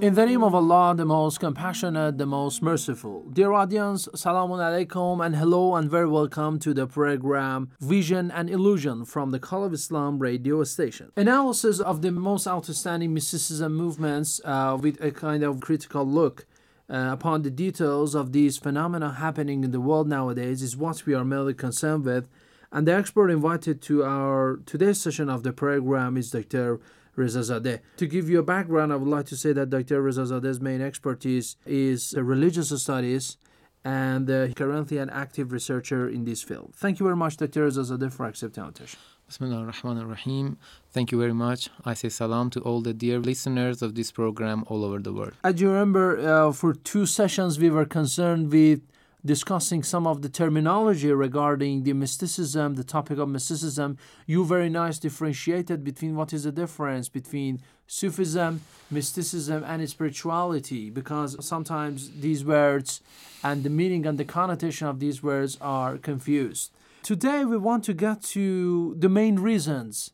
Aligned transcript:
In 0.00 0.14
the 0.14 0.24
name 0.24 0.44
of 0.44 0.54
Allah, 0.54 0.94
the 0.96 1.04
most 1.04 1.40
compassionate, 1.40 2.18
the 2.18 2.24
most 2.24 2.62
merciful. 2.62 3.24
Dear 3.32 3.52
audience, 3.52 4.06
Salamun 4.14 4.60
Alaikum 4.60 5.26
and 5.26 5.34
hello 5.34 5.74
and 5.74 5.90
very 5.90 6.08
welcome 6.08 6.60
to 6.60 6.72
the 6.72 6.86
program 6.86 7.70
Vision 7.80 8.30
and 8.30 8.48
Illusion 8.48 9.04
from 9.04 9.32
the 9.32 9.40
Call 9.40 9.64
of 9.64 9.72
Islam 9.72 10.20
radio 10.20 10.62
station. 10.62 11.10
Analysis 11.16 11.80
of 11.80 12.02
the 12.02 12.12
most 12.12 12.46
outstanding 12.46 13.12
mysticism 13.12 13.74
movements 13.74 14.40
uh, 14.44 14.78
with 14.80 15.02
a 15.02 15.10
kind 15.10 15.42
of 15.42 15.60
critical 15.60 16.04
look 16.04 16.46
uh, 16.88 17.10
upon 17.12 17.42
the 17.42 17.50
details 17.50 18.14
of 18.14 18.32
these 18.32 18.56
phenomena 18.56 19.14
happening 19.14 19.64
in 19.64 19.72
the 19.72 19.80
world 19.80 20.08
nowadays 20.08 20.62
is 20.62 20.76
what 20.76 21.04
we 21.06 21.12
are 21.12 21.24
mainly 21.24 21.54
concerned 21.54 22.04
with. 22.04 22.28
And 22.70 22.86
the 22.86 22.94
expert 22.94 23.30
invited 23.30 23.80
to 23.82 24.04
our 24.04 24.60
today's 24.66 25.00
session 25.00 25.30
of 25.30 25.42
the 25.42 25.52
program 25.52 26.16
is 26.16 26.30
Dr. 26.30 26.80
Rezazadeh. 27.16 27.80
To 27.96 28.06
give 28.06 28.28
you 28.28 28.38
a 28.38 28.42
background, 28.42 28.92
I 28.92 28.96
would 28.96 29.08
like 29.08 29.26
to 29.26 29.36
say 29.36 29.52
that 29.54 29.70
Dr. 29.70 30.02
Rezazadeh's 30.02 30.60
main 30.60 30.80
expertise 30.80 31.56
is 31.66 32.14
religious 32.16 32.68
studies 32.80 33.38
and 33.84 34.30
uh, 34.30 34.48
currently 34.48 34.98
an 34.98 35.08
active 35.10 35.50
researcher 35.50 36.08
in 36.08 36.24
this 36.24 36.42
field. 36.42 36.74
Thank 36.76 37.00
you 37.00 37.04
very 37.04 37.16
much, 37.16 37.38
Dr. 37.38 37.66
Rezazadeh, 37.66 38.12
for 38.12 38.26
accepting 38.26 38.62
our 38.62 38.68
invitation. 38.68 38.98
Bismillah 39.26 39.58
ar-Rahman 39.58 39.98
ar-Rahim. 40.02 40.56
Thank 40.90 41.12
you 41.12 41.18
very 41.18 41.34
much. 41.34 41.68
I 41.84 41.94
say 41.94 42.08
salam 42.08 42.48
to 42.50 42.60
all 42.60 42.80
the 42.80 42.94
dear 42.94 43.18
listeners 43.18 43.82
of 43.82 43.94
this 43.94 44.10
program 44.10 44.64
all 44.68 44.84
over 44.84 44.98
the 45.00 45.12
world. 45.12 45.34
As 45.44 45.60
you 45.60 45.68
remember, 45.70 46.18
uh, 46.18 46.52
for 46.52 46.72
two 46.72 47.04
sessions 47.04 47.58
we 47.58 47.68
were 47.68 47.84
concerned 47.84 48.50
with 48.50 48.80
discussing 49.28 49.82
some 49.82 50.06
of 50.06 50.22
the 50.22 50.28
terminology 50.30 51.12
regarding 51.12 51.82
the 51.82 51.92
mysticism, 51.92 52.76
the 52.76 52.82
topic 52.82 53.18
of 53.18 53.28
mysticism. 53.28 53.98
You 54.26 54.42
very 54.42 54.70
nice 54.70 54.98
differentiated 54.98 55.84
between 55.84 56.16
what 56.16 56.32
is 56.32 56.44
the 56.44 56.50
difference 56.62 57.10
between 57.10 57.60
Sufism, 57.86 58.62
mysticism, 58.90 59.62
and 59.64 59.86
spirituality, 59.88 60.88
because 60.88 61.30
sometimes 61.44 62.10
these 62.20 62.42
words 62.42 63.02
and 63.44 63.64
the 63.64 63.70
meaning 63.80 64.06
and 64.06 64.16
the 64.16 64.24
connotation 64.24 64.86
of 64.88 64.98
these 64.98 65.22
words 65.22 65.58
are 65.60 65.98
confused. 65.98 66.72
Today 67.02 67.44
we 67.44 67.58
want 67.58 67.84
to 67.84 67.92
get 67.92 68.22
to 68.36 68.94
the 68.98 69.10
main 69.10 69.36
reasons 69.50 70.10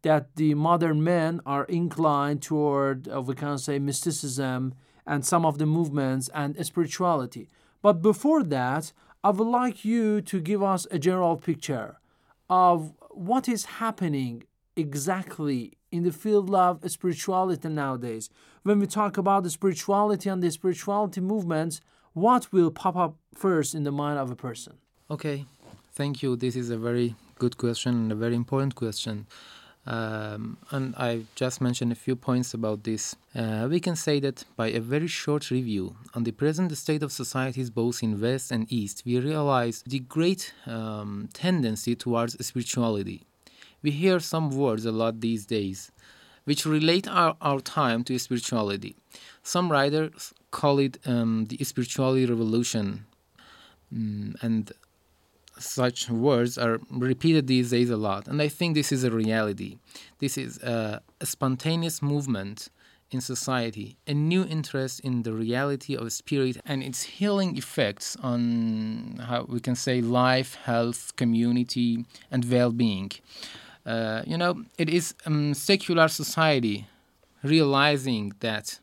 that 0.00 0.36
the 0.36 0.54
modern 0.54 1.04
men 1.04 1.42
are 1.44 1.64
inclined 1.64 2.40
toward, 2.42 3.08
uh, 3.08 3.20
we 3.20 3.34
can 3.34 3.58
say, 3.58 3.78
mysticism 3.78 4.74
and 5.06 5.24
some 5.24 5.44
of 5.44 5.58
the 5.58 5.66
movements 5.66 6.30
and 6.32 6.50
spirituality. 6.64 7.48
But 7.84 8.00
before 8.00 8.42
that, 8.44 8.94
I 9.22 9.28
would 9.28 9.46
like 9.46 9.84
you 9.84 10.22
to 10.22 10.40
give 10.40 10.62
us 10.62 10.86
a 10.90 10.98
general 10.98 11.36
picture 11.36 11.98
of 12.48 12.94
what 13.10 13.46
is 13.46 13.66
happening 13.82 14.44
exactly 14.74 15.74
in 15.92 16.02
the 16.02 16.10
field 16.10 16.54
of 16.54 16.80
spirituality 16.90 17.68
nowadays. 17.68 18.30
When 18.62 18.80
we 18.80 18.86
talk 18.86 19.18
about 19.18 19.42
the 19.42 19.50
spirituality 19.50 20.30
and 20.30 20.42
the 20.42 20.50
spirituality 20.50 21.20
movements, 21.20 21.82
what 22.14 22.50
will 22.54 22.70
pop 22.70 22.96
up 22.96 23.16
first 23.34 23.74
in 23.74 23.82
the 23.82 23.92
mind 23.92 24.18
of 24.18 24.30
a 24.30 24.36
person? 24.36 24.78
Okay, 25.10 25.44
thank 25.92 26.22
you. 26.22 26.36
This 26.36 26.56
is 26.56 26.70
a 26.70 26.78
very 26.78 27.14
good 27.38 27.58
question 27.58 27.92
and 27.94 28.12
a 28.12 28.14
very 28.14 28.34
important 28.34 28.76
question. 28.76 29.26
Um, 29.86 30.56
and 30.70 30.94
I 30.96 31.24
just 31.34 31.60
mentioned 31.60 31.92
a 31.92 31.94
few 31.94 32.16
points 32.16 32.54
about 32.54 32.84
this. 32.84 33.16
Uh, 33.34 33.66
we 33.70 33.80
can 33.80 33.96
say 33.96 34.18
that 34.20 34.44
by 34.56 34.68
a 34.68 34.80
very 34.80 35.06
short 35.06 35.50
review 35.50 35.96
on 36.14 36.24
the 36.24 36.32
present 36.32 36.74
state 36.76 37.02
of 37.02 37.12
societies 37.12 37.68
both 37.68 38.02
in 38.02 38.20
West 38.20 38.50
and 38.50 38.66
East, 38.72 39.02
we 39.04 39.18
realize 39.18 39.82
the 39.86 39.98
great 39.98 40.54
um, 40.66 41.28
tendency 41.34 41.94
towards 41.94 42.34
spirituality. 42.46 43.22
We 43.82 43.90
hear 43.90 44.20
some 44.20 44.50
words 44.50 44.86
a 44.86 44.92
lot 44.92 45.20
these 45.20 45.44
days 45.44 45.92
which 46.44 46.66
relate 46.66 47.08
our, 47.08 47.36
our 47.40 47.60
time 47.60 48.04
to 48.04 48.18
spirituality. 48.18 48.96
Some 49.42 49.70
writers 49.70 50.32
call 50.50 50.78
it 50.78 50.98
um, 51.06 51.46
the 51.46 51.62
spirituality 51.64 52.26
revolution, 52.26 53.06
mm, 53.92 54.36
and 54.42 54.70
such 55.58 56.10
words 56.10 56.58
are 56.58 56.80
repeated 56.90 57.46
these 57.46 57.70
days 57.70 57.90
a 57.90 57.96
lot. 57.96 58.26
And 58.28 58.40
I 58.42 58.48
think 58.48 58.74
this 58.74 58.92
is 58.92 59.04
a 59.04 59.10
reality. 59.10 59.78
This 60.18 60.36
is 60.36 60.58
a, 60.62 61.00
a, 61.20 61.26
spontaneous 61.26 62.02
movement 62.02 62.68
in 63.10 63.20
society, 63.20 63.96
a 64.06 64.14
new 64.14 64.44
interest 64.44 65.00
in 65.00 65.22
the 65.22 65.32
reality 65.32 65.96
of 65.96 66.12
spirit 66.12 66.56
and 66.66 66.82
its 66.82 67.02
healing 67.02 67.56
effects 67.56 68.16
on 68.22 69.20
how 69.28 69.44
we 69.48 69.60
can 69.60 69.76
say 69.76 70.00
life, 70.00 70.56
health, 70.64 71.14
community, 71.16 72.04
and 72.30 72.50
well 72.50 72.72
being. 72.72 73.12
Uh, 73.86 74.22
you 74.26 74.36
know, 74.36 74.64
it 74.78 74.88
is 74.88 75.14
a 75.24 75.28
um, 75.28 75.54
secular 75.54 76.08
society 76.08 76.88
realizing 77.42 78.32
that 78.40 78.80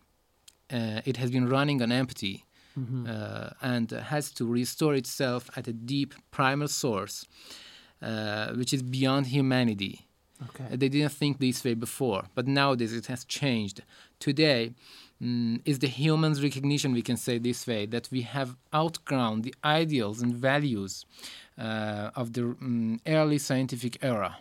uh, 0.72 1.02
it 1.06 1.18
has 1.18 1.32
been 1.32 1.50
running 1.50 1.82
on 1.82 1.92
empty 1.92 2.46
mm-hmm. 2.80 3.06
uh, 3.08 3.50
and 3.62 3.92
has 3.92 4.32
to 4.32 4.46
restore 4.46 4.96
itself 4.96 5.50
at 5.56 5.68
a 5.68 5.74
deep 5.74 6.14
primal 6.32 6.68
source, 6.68 7.26
uh, 8.02 8.54
which 8.54 8.74
is 8.74 8.82
beyond 8.82 9.28
humanity. 9.28 10.08
Okay. 10.50 10.76
They 10.76 10.90
didn't 10.90 11.12
think 11.12 11.40
this 11.40 11.64
way 11.64 11.76
before, 11.76 12.24
but 12.34 12.48
nowadays 12.48 12.94
it 12.94 13.06
has 13.08 13.24
changed. 13.26 13.84
Today 14.20 14.74
mm, 15.22 15.62
is 15.66 15.80
the 15.80 15.88
human's 15.88 16.42
recognition, 16.42 16.94
we 16.94 17.04
can 17.04 17.18
say 17.18 17.38
this 17.38 17.68
way, 17.68 17.86
that 17.88 18.10
we 18.12 18.22
have 18.22 18.58
outgrown 18.74 19.42
the 19.44 19.54
ideals 19.64 20.22
and 20.22 20.34
values 20.34 21.06
uh, 21.60 22.10
of 22.16 22.34
the 22.34 22.42
mm, 22.42 23.00
early 23.06 23.38
scientific 23.38 23.98
era. 24.02 24.38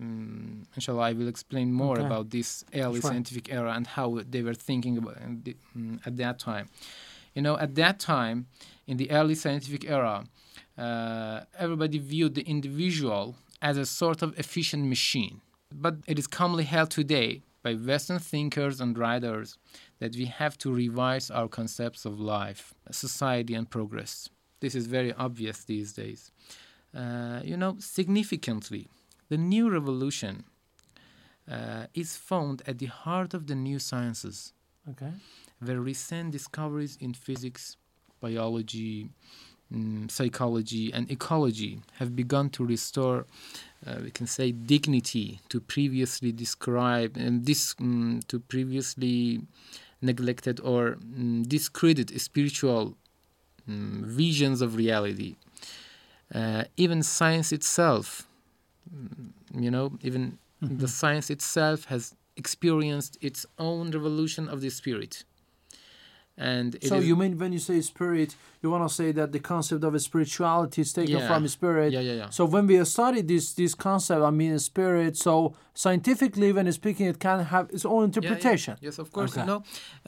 Mm, 0.00 0.66
inshallah, 0.74 1.02
I 1.02 1.12
will 1.12 1.28
explain 1.28 1.72
more 1.72 1.96
okay. 1.96 2.06
about 2.06 2.30
this 2.30 2.64
early 2.74 3.00
sure. 3.00 3.10
scientific 3.10 3.50
era 3.50 3.72
and 3.72 3.86
how 3.86 4.20
they 4.28 4.42
were 4.42 4.54
thinking 4.54 4.98
about 4.98 5.16
mm, 5.16 6.06
at 6.06 6.16
that 6.18 6.38
time. 6.38 6.68
You 7.34 7.42
know, 7.42 7.58
at 7.58 7.74
that 7.76 7.98
time, 7.98 8.46
in 8.86 8.96
the 8.96 9.10
early 9.10 9.34
scientific 9.34 9.88
era, 9.88 10.24
uh, 10.76 11.40
everybody 11.58 11.98
viewed 11.98 12.34
the 12.34 12.42
individual 12.42 13.36
as 13.60 13.76
a 13.76 13.86
sort 13.86 14.22
of 14.22 14.38
efficient 14.38 14.86
machine. 14.88 15.40
But 15.72 15.96
it 16.06 16.18
is 16.18 16.26
commonly 16.26 16.64
held 16.64 16.90
today 16.90 17.42
by 17.62 17.74
Western 17.74 18.18
thinkers 18.18 18.80
and 18.80 18.98
writers 18.98 19.56
that 20.00 20.16
we 20.16 20.26
have 20.26 20.58
to 20.58 20.72
revise 20.72 21.30
our 21.30 21.48
concepts 21.48 22.04
of 22.04 22.20
life, 22.20 22.74
society, 22.90 23.54
and 23.54 23.70
progress. 23.70 24.28
This 24.60 24.74
is 24.74 24.86
very 24.86 25.12
obvious 25.14 25.64
these 25.64 25.92
days. 25.92 26.30
Uh, 26.94 27.40
you 27.42 27.56
know, 27.56 27.76
significantly, 27.78 28.88
the 29.28 29.38
new 29.38 29.70
revolution 29.70 30.44
uh, 31.50 31.86
is 31.94 32.16
found 32.16 32.62
at 32.66 32.78
the 32.78 32.86
heart 32.86 33.32
of 33.32 33.46
the 33.46 33.54
new 33.54 33.78
sciences. 33.78 34.52
Okay 34.90 35.12
where 35.64 35.80
recent 35.80 36.32
discoveries 36.32 36.96
in 37.00 37.14
physics, 37.14 37.76
biology, 38.20 39.08
um, 39.74 40.08
psychology, 40.08 40.92
and 40.92 41.10
ecology 41.10 41.80
have 41.98 42.14
begun 42.14 42.50
to 42.50 42.64
restore, 42.64 43.26
uh, 43.86 43.96
we 44.02 44.10
can 44.10 44.26
say, 44.26 44.52
dignity 44.52 45.40
to 45.48 45.60
previously 45.60 46.32
described 46.32 47.16
and 47.16 47.46
this 47.46 47.74
um, 47.80 48.20
to 48.28 48.38
previously 48.40 49.40
neglected 50.00 50.60
or 50.60 50.98
um, 51.16 51.42
discredited 51.44 52.20
spiritual 52.20 52.96
visions 53.66 54.60
of 54.60 54.74
reality. 54.74 55.36
Uh, 56.34 56.64
even 56.76 57.02
science 57.02 57.52
itself 57.52 58.26
you 59.54 59.70
know, 59.70 59.92
even 60.02 60.38
the 60.60 60.88
science 60.88 61.30
itself 61.30 61.84
has 61.86 62.14
experienced 62.36 63.18
its 63.20 63.44
own 63.58 63.90
revolution 63.90 64.48
of 64.48 64.60
the 64.60 64.70
spirit. 64.70 65.24
And 66.38 66.76
so 66.82 66.96
is- 66.96 67.06
you 67.06 67.14
mean 67.16 67.38
when 67.38 67.52
you 67.52 67.58
say 67.58 67.80
spirit, 67.82 68.34
you 68.62 68.70
want 68.70 68.88
to 68.88 68.94
say 68.94 69.12
that 69.12 69.32
the 69.32 69.38
concept 69.40 69.84
of 69.84 70.00
spirituality 70.00 70.80
is 70.82 70.92
taken 70.92 71.18
Yeah. 71.18 71.28
from 71.28 71.46
spirit? 71.48 71.92
Yeah, 71.92 72.00
yeah, 72.00 72.12
yeah. 72.22 72.30
So 72.30 72.44
when 72.46 72.66
we 72.66 72.82
study 72.84 73.20
this 73.22 73.52
this 73.52 73.74
concept, 73.74 74.22
I 74.22 74.30
mean 74.30 74.58
spirit. 74.58 75.16
So 75.16 75.54
scientifically, 75.74 76.52
when 76.52 76.70
speaking, 76.72 77.06
it 77.06 77.18
can 77.26 77.38
have 77.54 77.66
its 77.76 77.84
own 77.84 77.92
Yeah, 77.94 78.00
yeah. 78.00 78.06
interpretation. 78.06 78.74
Yes, 78.80 78.98
of 78.98 79.08
course. 79.16 79.32
Okay. 79.32 79.40
You 79.42 79.46
know, 79.50 79.60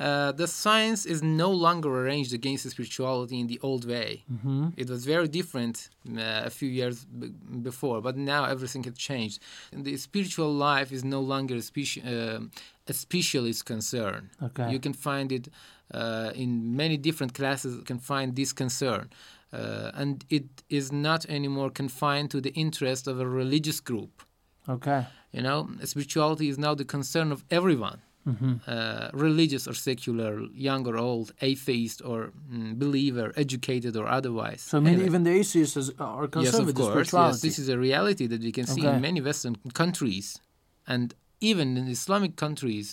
uh, 0.06 0.32
the 0.32 0.46
science 0.62 1.00
is 1.14 1.20
no 1.22 1.50
longer 1.66 1.90
arranged 2.02 2.32
against 2.40 2.62
spirituality 2.74 3.36
in 3.42 3.46
the 3.52 3.58
old 3.68 3.84
way. 3.94 4.10
Mhm. 4.36 4.72
It 4.82 4.88
was 4.92 5.00
very 5.14 5.28
different 5.40 5.76
uh, 6.06 6.50
a 6.50 6.52
few 6.58 6.68
years 6.80 6.96
b- 7.20 7.32
before, 7.70 7.98
but 8.06 8.14
now 8.16 8.42
everything 8.54 8.82
has 8.88 8.96
changed. 9.10 9.36
And 9.72 9.80
the 9.88 9.96
spiritual 10.08 10.52
life 10.70 10.88
is 10.96 11.02
no 11.16 11.20
longer 11.32 11.54
a, 11.56 11.64
speci- 11.70 12.04
uh, 12.14 12.40
a 12.88 12.92
specialist 12.92 13.64
concern. 13.64 14.30
Okay. 14.42 14.70
You 14.72 14.78
can 14.78 14.92
find 14.92 15.32
it 15.32 15.48
uh, 15.92 16.30
in 16.34 16.76
many 16.76 16.96
different 16.96 17.34
classes. 17.34 17.76
You 17.76 17.82
can 17.82 17.98
find 17.98 18.36
this 18.36 18.52
concern. 18.52 19.10
Uh, 19.52 19.90
and 19.94 20.24
it 20.30 20.62
is 20.68 20.90
not 20.92 21.24
anymore 21.26 21.70
confined 21.70 22.30
to 22.30 22.40
the 22.40 22.52
interest 22.54 23.06
of 23.06 23.20
a 23.20 23.26
religious 23.26 23.80
group. 23.80 24.22
Okay. 24.68 25.06
You 25.32 25.42
know, 25.42 25.68
spirituality 25.84 26.48
is 26.48 26.58
now 26.58 26.74
the 26.74 26.84
concern 26.84 27.30
of 27.32 27.44
everyone, 27.50 28.00
Mhm. 28.26 28.60
uh, 28.66 29.10
religious 29.12 29.68
or 29.68 29.74
secular, 29.74 30.40
young 30.68 30.86
or 30.86 30.96
old, 30.96 31.32
atheist 31.42 32.00
or 32.04 32.32
mm, 32.50 32.78
believer, 32.78 33.32
educated 33.36 33.96
or 33.96 34.06
otherwise. 34.08 34.60
So 34.62 34.78
I 34.78 34.80
mean, 34.80 35.00
even 35.00 35.22
the 35.24 35.30
atheists 35.40 35.76
is- 35.76 35.90
are 35.98 36.26
concerned 36.28 36.44
yes, 36.54 36.60
of 36.60 36.66
with 36.66 36.76
course. 36.76 37.12
Yes, 37.12 37.40
this 37.42 37.58
is 37.58 37.68
a 37.68 37.78
reality 37.78 38.26
that 38.26 38.40
we 38.42 38.52
can 38.52 38.66
see 38.66 38.80
Okay. 38.82 38.94
in 38.96 39.00
many 39.02 39.20
Western 39.20 39.56
countries, 39.74 40.38
and 40.86 41.14
even 41.50 41.68
in 41.80 41.86
Islamic 41.98 42.32
countries, 42.44 42.86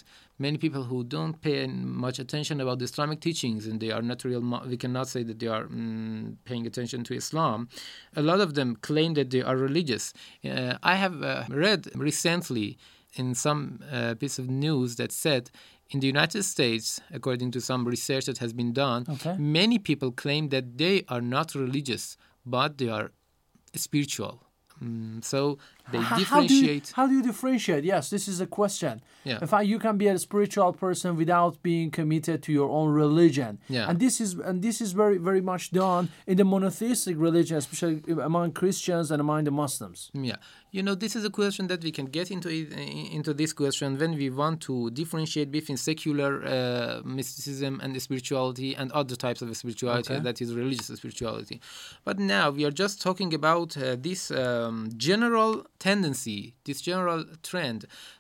many 0.45 0.57
people 0.65 0.83
who 0.89 0.99
don't 1.15 1.35
pay 1.47 1.59
much 2.05 2.17
attention 2.25 2.55
about 2.63 2.77
the 2.81 2.87
Islamic 2.91 3.19
teachings, 3.27 3.61
and 3.69 3.75
they 3.83 3.91
are 3.97 4.05
not 4.11 4.19
real. 4.29 4.41
We 4.73 4.77
cannot 4.83 5.07
say 5.13 5.21
that 5.29 5.37
they 5.41 5.51
are 5.57 5.65
mm, 5.65 6.35
paying 6.49 6.65
attention 6.71 6.99
to 7.07 7.11
Islam. 7.23 7.57
A 8.21 8.23
lot 8.29 8.39
of 8.45 8.49
them 8.57 8.69
claim 8.89 9.11
that 9.19 9.29
they 9.33 9.43
are 9.49 9.57
religious. 9.69 10.05
Uh, 10.43 10.73
I 10.93 10.95
have 11.03 11.15
uh, 11.23 11.43
read 11.65 11.81
recently 12.09 12.67
in 13.21 13.27
some 13.45 13.61
uh, 13.91 14.13
piece 14.21 14.37
of 14.41 14.45
news 14.65 14.89
that 15.01 15.11
said. 15.25 15.43
In 15.93 15.99
the 16.03 16.11
United 16.17 16.43
States, 16.55 16.85
according 17.17 17.49
to 17.55 17.59
some 17.69 17.81
research 17.95 18.25
that 18.29 18.37
has 18.43 18.51
been 18.61 18.71
done, 18.85 19.01
Okay. 19.15 19.35
many 19.61 19.77
people 19.89 20.09
claim 20.23 20.43
that 20.55 20.65
they 20.83 20.95
are 21.13 21.23
not 21.37 21.47
religious, 21.65 22.03
but 22.55 22.69
they 22.79 22.89
are 22.97 23.07
spiritual. 23.85 24.35
Mm, 24.83 25.23
so 25.31 25.39
they 25.91 25.99
H- 25.99 26.03
How 26.03 26.15
do, 26.17 26.23
you, 26.25 26.27
differentiate. 26.61 26.91
how 26.95 27.07
do 27.07 27.13
you 27.13 27.23
differentiate? 27.23 27.83
Yes, 27.83 28.09
this 28.09 28.27
is 28.27 28.41
a 28.41 28.47
question. 28.47 29.01
Yeah. 29.23 29.39
In 29.41 29.47
fact, 29.47 29.65
you 29.67 29.77
can 29.79 29.97
be 29.97 30.07
a 30.07 30.17
spiritual 30.17 30.73
person 30.73 31.15
without 31.15 31.61
being 31.61 31.91
committed 31.91 32.41
to 32.43 32.51
your 32.51 32.69
own 32.69 32.89
religion. 33.03 33.59
Yeah. 33.69 33.87
And 33.89 33.99
this 33.99 34.19
is 34.19 34.33
and 34.47 34.61
this 34.61 34.81
is 34.81 34.91
very 34.93 35.17
very 35.17 35.41
much 35.41 35.71
done 35.71 36.09
in 36.25 36.37
the 36.37 36.43
monotheistic 36.45 37.15
religion, 37.19 37.57
especially 37.57 38.01
among 38.29 38.51
Christians 38.53 39.11
and 39.11 39.19
among 39.21 39.43
the 39.43 39.51
Muslims. 39.51 40.09
Yeah, 40.13 40.37
you 40.71 40.81
know, 40.81 40.95
this 40.95 41.15
is 41.15 41.23
a 41.25 41.29
question 41.29 41.67
that 41.67 41.83
we 41.83 41.91
can 41.91 42.05
get 42.05 42.31
into 42.31 42.49
it, 42.49 42.71
into 43.17 43.33
this 43.33 43.53
question 43.53 43.97
when 43.99 44.15
we 44.15 44.29
want 44.29 44.61
to 44.61 44.89
differentiate 44.91 45.51
between 45.51 45.77
secular 45.77 46.31
uh, 46.43 47.01
mysticism 47.05 47.79
and 47.83 47.89
spirituality 48.01 48.75
and 48.75 48.91
other 48.91 49.15
types 49.15 49.41
of 49.41 49.55
spirituality 49.55 50.13
Okay. 50.13 50.23
that 50.23 50.41
is 50.41 50.53
religious 50.53 50.87
spirituality. 50.87 51.59
But 52.07 52.17
now 52.19 52.49
we 52.49 52.65
are 52.65 52.71
just 52.83 53.01
talking 53.01 53.33
about 53.33 53.69
uh, 53.77 53.95
this 54.07 54.31
um, 54.31 54.89
general 54.97 55.65
tendency, 55.81 56.53
this 56.65 56.79
general 56.79 57.25
trend 57.41 57.79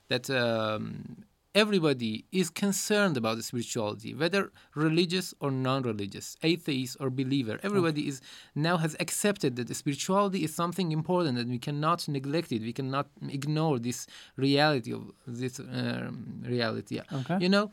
that 0.09 0.25
um, 0.29 1.23
everybody 1.53 2.25
is 2.31 2.49
concerned 2.49 3.15
about 3.17 3.35
the 3.37 3.43
spirituality, 3.43 4.13
whether 4.13 4.51
religious 4.75 5.33
or 5.39 5.51
non-religious, 5.51 6.37
atheist 6.43 6.97
or 6.99 7.09
believer. 7.09 7.59
Everybody 7.61 8.07
is 8.07 8.21
now 8.55 8.77
has 8.77 8.95
accepted 8.99 9.55
that 9.57 9.73
spirituality 9.75 10.43
is 10.43 10.55
something 10.55 10.91
important 10.91 11.37
and 11.37 11.49
we 11.49 11.59
cannot 11.59 12.07
neglect 12.07 12.51
it. 12.51 12.61
We 12.61 12.73
cannot 12.73 13.07
ignore 13.29 13.79
this 13.79 14.07
reality 14.37 14.91
of 14.93 15.11
this 15.27 15.59
um, 15.59 16.43
reality. 16.55 17.01
Okay. 17.21 17.37
You 17.39 17.49
know, 17.49 17.65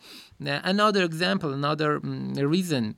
uh, 0.44 0.60
another 0.64 1.02
example, 1.02 1.52
another 1.52 1.96
um, 1.96 2.34
reason 2.34 2.96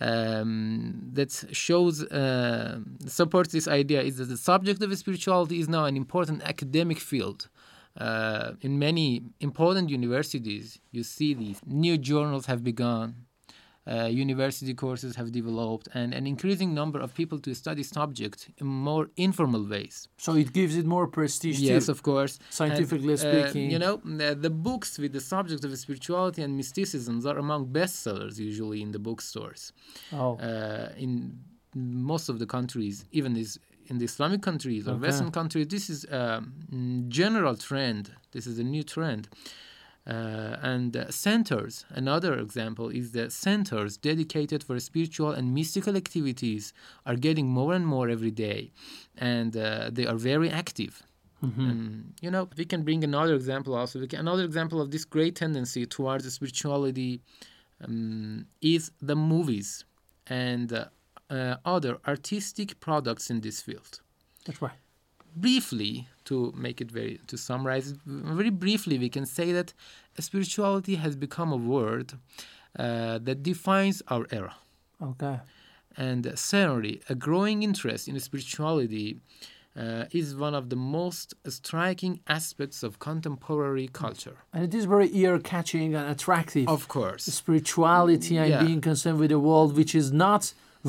um, 0.00 1.10
that 1.12 1.32
shows 1.52 2.02
uh, 2.04 2.80
supports 3.06 3.52
this 3.52 3.68
idea 3.68 4.02
is 4.02 4.18
that 4.18 4.26
the 4.26 4.36
subject 4.36 4.82
of 4.82 4.96
spirituality 4.96 5.58
is 5.60 5.68
now 5.68 5.84
an 5.84 5.96
important 5.96 6.42
academic 6.42 6.98
field. 6.98 7.48
Uh, 7.96 8.52
in 8.60 8.78
many 8.78 9.22
important 9.40 9.88
universities, 9.88 10.78
you 10.92 11.02
see 11.02 11.32
these 11.32 11.60
new 11.66 11.96
journals 11.96 12.46
have 12.46 12.62
begun, 12.62 13.25
uh, 13.88 14.06
university 14.24 14.74
courses 14.74 15.16
have 15.16 15.30
developed, 15.32 15.86
and 15.94 16.12
an 16.14 16.26
increasing 16.26 16.70
number 16.74 16.98
of 17.00 17.14
people 17.14 17.38
to 17.46 17.54
study 17.54 17.82
subject 17.82 18.48
in 18.60 18.66
more 18.66 19.04
informal 19.16 19.64
ways. 19.74 20.08
So 20.18 20.34
it 20.34 20.52
gives 20.52 20.74
it 20.76 20.86
more 20.86 21.06
prestige 21.06 21.58
Yes, 21.60 21.86
too. 21.86 21.92
of 21.92 22.02
course. 22.02 22.38
Scientifically 22.50 23.14
And, 23.14 23.24
uh, 23.24 23.48
speaking. 23.48 23.70
you 23.70 23.78
know, 23.78 23.94
the, 24.04 24.34
the 24.46 24.50
books 24.50 24.98
with 24.98 25.12
the 25.12 25.20
subject 25.20 25.64
of 25.64 25.70
spirituality 25.78 26.42
and 26.42 26.56
mysticisms 26.56 27.24
are 27.26 27.38
among 27.38 27.60
bestsellers 27.78 28.38
usually 28.38 28.80
in 28.82 28.90
the 28.92 28.98
bookstores. 28.98 29.72
Oh. 30.12 30.36
Uh, 30.36 30.88
in 31.04 31.38
most 31.74 32.28
of 32.28 32.38
the 32.38 32.46
countries, 32.46 33.04
even 33.12 33.34
this 33.34 33.58
in 33.88 33.98
the 33.98 34.04
Islamic 34.12 34.42
countries 34.42 34.88
or 34.88 34.92
Okay. 34.94 35.06
Western 35.06 35.30
countries, 35.30 35.68
this 35.68 35.88
is 35.94 36.00
a 36.04 36.42
mm, 36.72 37.06
general 37.08 37.54
trend. 37.68 38.10
This 38.32 38.46
is 38.50 38.58
a 38.58 38.64
new 38.64 38.82
trend. 38.82 39.28
Uh, 40.06 40.56
and 40.62 40.96
uh, 40.96 41.10
centers, 41.10 41.84
another 41.90 42.34
example 42.34 42.90
is 42.90 43.10
that 43.10 43.32
centers 43.32 43.96
dedicated 43.96 44.62
for 44.62 44.78
spiritual 44.78 45.32
and 45.32 45.52
mystical 45.52 45.96
activities 45.96 46.72
are 47.04 47.16
getting 47.16 47.48
more 47.48 47.74
and 47.74 47.84
more 47.84 48.08
every 48.08 48.30
day, 48.30 48.70
and 49.18 49.56
uh, 49.56 49.90
they 49.92 50.06
are 50.06 50.14
very 50.14 50.48
active. 50.48 51.02
Um, 51.42 52.14
you 52.20 52.30
know, 52.30 52.48
we 52.56 52.64
can 52.64 52.82
bring 52.82 53.04
another 53.04 53.34
example 53.34 53.74
also. 53.74 54.00
We 54.00 54.06
can, 54.06 54.20
another 54.20 54.44
example 54.44 54.80
of 54.80 54.90
this 54.90 55.04
great 55.04 55.36
tendency 55.36 55.86
towards 55.86 56.32
spirituality 56.32 57.20
um, 57.84 58.46
is 58.60 58.90
the 59.00 59.16
movies 59.16 59.84
and 60.26 60.72
uh, 60.72 60.86
uh, 61.30 61.56
other 61.64 61.98
artistic 62.06 62.80
products 62.80 63.30
in 63.30 63.40
this 63.40 63.60
field. 63.60 64.00
That's 64.44 64.62
right. 64.62 64.78
Briefly, 65.34 66.08
to 66.26 66.52
make 66.56 66.80
it 66.80 66.90
very 66.90 67.18
to 67.30 67.36
summarize 67.36 67.86
it 67.92 67.98
very 68.04 68.50
briefly, 68.50 68.98
we 68.98 69.08
can 69.08 69.26
say 69.26 69.52
that 69.52 69.68
spirituality 70.18 70.94
has 71.04 71.16
become 71.16 71.50
a 71.52 71.56
word 71.56 72.12
uh, 72.78 73.18
that 73.26 73.42
defines 73.42 74.02
our 74.08 74.26
era. 74.30 74.54
Okay. 75.10 75.36
And 75.96 76.22
certainly, 76.38 77.00
a 77.08 77.14
growing 77.14 77.62
interest 77.62 78.06
in 78.08 78.18
spirituality 78.20 79.08
uh, 79.78 80.04
is 80.10 80.34
one 80.36 80.54
of 80.54 80.68
the 80.72 80.76
most 80.76 81.34
striking 81.48 82.20
aspects 82.26 82.82
of 82.82 82.98
contemporary 82.98 83.88
culture. 83.88 84.36
And 84.52 84.64
it 84.64 84.74
is 84.74 84.84
very 84.84 85.08
ear 85.14 85.38
catching 85.38 85.94
and 85.94 86.10
attractive. 86.10 86.68
Of 86.68 86.88
course. 86.88 87.24
Spirituality 87.24 88.36
and 88.38 88.48
Yeah. 88.50 88.64
being 88.64 88.80
concerned 88.80 89.18
with 89.18 89.30
the 89.30 89.40
world, 89.48 89.76
which 89.76 89.94
is 89.94 90.12
not 90.12 90.42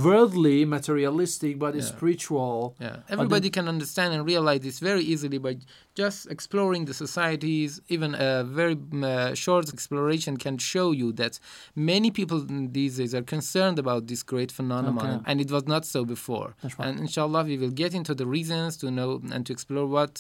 worldly, 0.05 0.57
materialistic, 0.77 1.53
but 1.63 1.73
Yeah. 1.75 1.81
spiritual. 1.93 2.75
Yeah, 2.79 2.97
everybody 3.15 3.49
can 3.57 3.65
understand 3.75 4.09
and 4.15 4.21
realize 4.33 4.61
this 4.67 4.79
very 4.89 5.03
easily 5.13 5.39
by 5.47 5.53
just 6.01 6.19
exploring 6.35 6.85
the 6.85 6.93
societies. 6.93 7.81
Even 7.95 8.09
a 8.15 8.43
very 8.59 8.77
uh, 9.03 9.33
short 9.33 9.65
exploration 9.75 10.33
can 10.45 10.55
show 10.71 10.87
you 11.01 11.07
that 11.21 11.33
many 11.75 12.09
people 12.11 12.39
these 12.79 12.93
days 12.99 13.13
are 13.17 13.23
concerned 13.35 13.77
about 13.79 14.01
this 14.07 14.21
great 14.31 14.51
phenomenon, 14.59 15.07
Okay. 15.15 15.23
and 15.29 15.35
it 15.45 15.49
was 15.55 15.65
not 15.73 15.83
so 15.85 15.99
before. 16.15 16.49
That's 16.61 16.77
right. 16.79 16.87
And 16.89 16.99
inshallah, 17.05 17.43
we 17.51 17.57
will 17.57 17.75
get 17.83 17.91
into 17.99 18.13
the 18.21 18.27
reasons 18.37 18.77
to 18.81 18.91
know 18.97 19.09
and 19.33 19.41
to 19.47 19.51
explore 19.53 19.87
what 19.97 20.13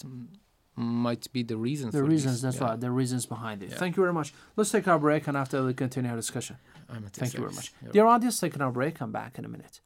might 0.77 1.31
be 1.33 1.41
the 1.43 1.57
reasons. 1.57 1.91
the 1.91 1.99
for 1.99 2.05
reasons, 2.05 2.35
this. 2.35 2.41
that's 2.43 2.61
Yeah. 2.61 2.69
right, 2.69 2.79
the 2.79 2.91
reasons 2.91 3.25
behind 3.25 3.63
it. 3.63 3.71
Yeah. 3.71 3.77
Thank 3.77 3.97
you 3.97 4.03
very 4.03 4.13
much. 4.13 4.31
Let's 4.55 4.71
take 4.71 4.87
our 4.87 4.99
break, 4.99 5.27
and 5.27 5.35
after 5.35 5.63
we'll 5.63 5.73
continue 5.73 6.09
our 6.11 6.15
discussion. 6.15 6.57
I'm 6.89 7.03
at 7.05 7.13
Thank 7.13 7.33
you 7.33 7.39
very 7.39 7.53
much. 7.53 7.73
You're 7.83 7.91
Dear 7.93 8.05
audience, 8.05 8.39
taking 8.39 8.61
our 8.61 8.71
break. 8.71 8.95
Come 8.95 9.11
back 9.11 9.37
in 9.39 9.45
a 9.45 9.47
minute. 9.49 9.81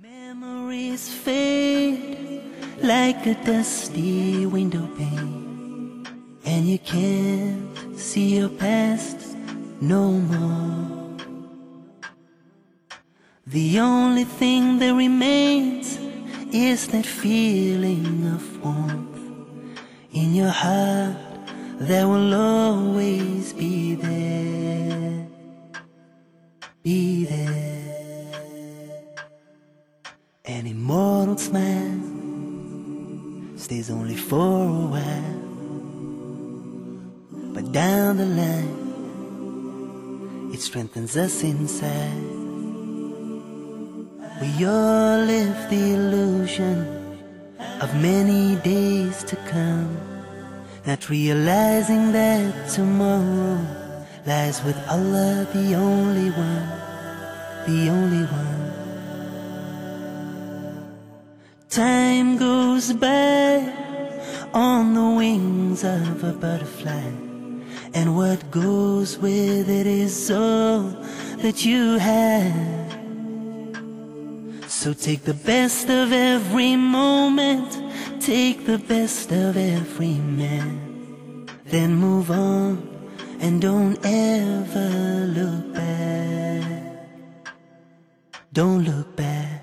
Memories 0.00 1.08
fade 1.08 2.42
like 2.82 3.24
a 3.26 3.34
dusty 3.44 4.44
window 4.46 4.86
pane, 4.98 6.06
and 6.44 6.66
you 6.68 6.78
can't 6.80 7.96
see 7.98 8.36
your 8.38 8.48
past 8.48 9.36
no 9.80 10.10
more. 10.10 10.98
The 13.46 13.78
only 13.78 14.24
thing 14.24 14.78
that 14.80 14.94
remains 14.94 15.98
is 16.52 16.88
that 16.88 17.06
feeling 17.06 18.26
of 18.34 18.64
warmth 18.64 19.11
in 20.12 20.34
your 20.34 20.50
heart 20.50 21.16
that 21.78 22.04
will 22.04 22.34
always 22.34 23.52
be 23.54 23.94
there. 23.94 25.26
Be 26.82 27.24
there. 27.24 29.02
An 30.44 30.66
immortal 30.66 31.38
smile 31.38 32.00
stays 33.56 33.90
only 33.90 34.16
for 34.16 34.36
a 34.36 34.86
while. 34.94 35.38
But 37.54 37.72
down 37.72 38.16
the 38.18 38.26
line. 38.26 38.78
It 40.52 40.60
strengthens 40.60 41.16
us 41.16 41.42
inside. 41.42 42.30
We 44.42 44.66
all 44.66 45.18
live 45.24 45.70
the 45.70 45.94
illusion 45.94 47.01
of 47.80 47.94
many 48.00 48.56
days 48.62 49.24
to 49.24 49.36
come, 49.50 49.96
not 50.86 51.08
realizing 51.10 52.12
that 52.12 52.68
tomorrow 52.68 53.58
lies 54.26 54.62
with 54.64 54.76
Allah, 54.88 55.46
the 55.52 55.74
only 55.74 56.30
one, 56.30 56.68
the 57.66 57.88
only 57.90 58.24
one. 58.26 58.62
Time 61.68 62.36
goes 62.36 62.92
by 62.92 63.72
on 64.52 64.94
the 64.94 65.10
wings 65.16 65.82
of 65.84 66.22
a 66.22 66.32
butterfly, 66.32 67.10
and 67.94 68.16
what 68.16 68.50
goes 68.50 69.18
with 69.18 69.68
it 69.68 69.86
is 69.86 70.30
all 70.30 70.82
that 71.38 71.64
you 71.64 71.98
have. 71.98 72.91
So 74.82 74.92
take 74.92 75.22
the 75.22 75.34
best 75.34 75.88
of 75.90 76.10
every 76.10 76.74
moment, 76.74 77.70
take 78.20 78.66
the 78.66 78.78
best 78.78 79.30
of 79.30 79.56
every 79.56 80.14
man, 80.14 81.46
then 81.66 81.94
move 81.94 82.32
on 82.32 82.88
and 83.38 83.62
don't 83.62 83.96
ever 84.04 85.26
look 85.28 85.72
back. 85.72 87.06
Don't 88.52 88.82
look 88.82 89.14
back. 89.14 89.62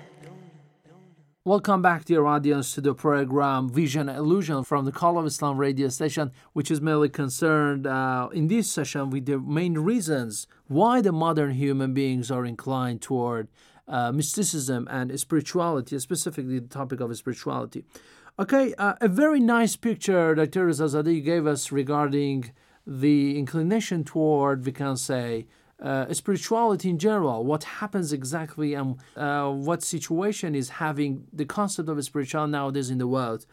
Welcome 1.44 1.82
back, 1.82 2.06
dear 2.06 2.24
audience, 2.24 2.72
to 2.72 2.80
the 2.80 2.94
program 2.94 3.68
Vision 3.68 4.08
Illusion 4.08 4.64
from 4.64 4.86
the 4.86 4.92
Call 4.92 5.18
of 5.18 5.26
Islam 5.26 5.58
radio 5.58 5.88
station, 5.88 6.32
which 6.54 6.70
is 6.70 6.80
mainly 6.80 7.10
concerned 7.10 7.86
uh, 7.86 8.30
in 8.32 8.48
this 8.48 8.70
session 8.70 9.10
with 9.10 9.26
the 9.26 9.38
main 9.38 9.74
reasons 9.74 10.46
why 10.66 11.02
the 11.02 11.12
modern 11.12 11.50
human 11.50 11.92
beings 11.92 12.30
are 12.30 12.46
inclined 12.46 13.02
toward 13.02 13.48
uh, 13.90 14.12
mysticism 14.12 14.88
and 14.90 15.18
spirituality, 15.20 15.98
specifically 15.98 16.58
the 16.60 16.68
topic 16.68 17.00
of 17.00 17.14
spirituality. 17.16 17.84
Okay, 18.38 18.72
uh, 18.78 18.94
a 19.00 19.08
very 19.08 19.40
nice 19.40 19.76
picture 19.76 20.34
Dr. 20.34 20.68
Zazadi 20.68 21.22
gave 21.22 21.46
us 21.46 21.70
regarding 21.70 22.52
the 22.86 23.38
inclination 23.38 24.04
toward, 24.04 24.64
we 24.64 24.72
can 24.72 24.96
say, 24.96 25.46
uh, 25.82 26.12
spirituality 26.12 26.88
in 26.88 26.98
general, 26.98 27.44
what 27.44 27.64
happens 27.64 28.12
exactly 28.12 28.74
and 28.74 28.96
uh, 29.16 29.50
what 29.50 29.82
situation 29.82 30.54
is 30.54 30.68
having 30.68 31.26
the 31.32 31.44
concept 31.44 31.88
of 31.88 32.02
spirituality 32.04 32.52
nowadays 32.52 32.90
in 32.90 32.98
the 32.98 33.08
world. 33.08 33.44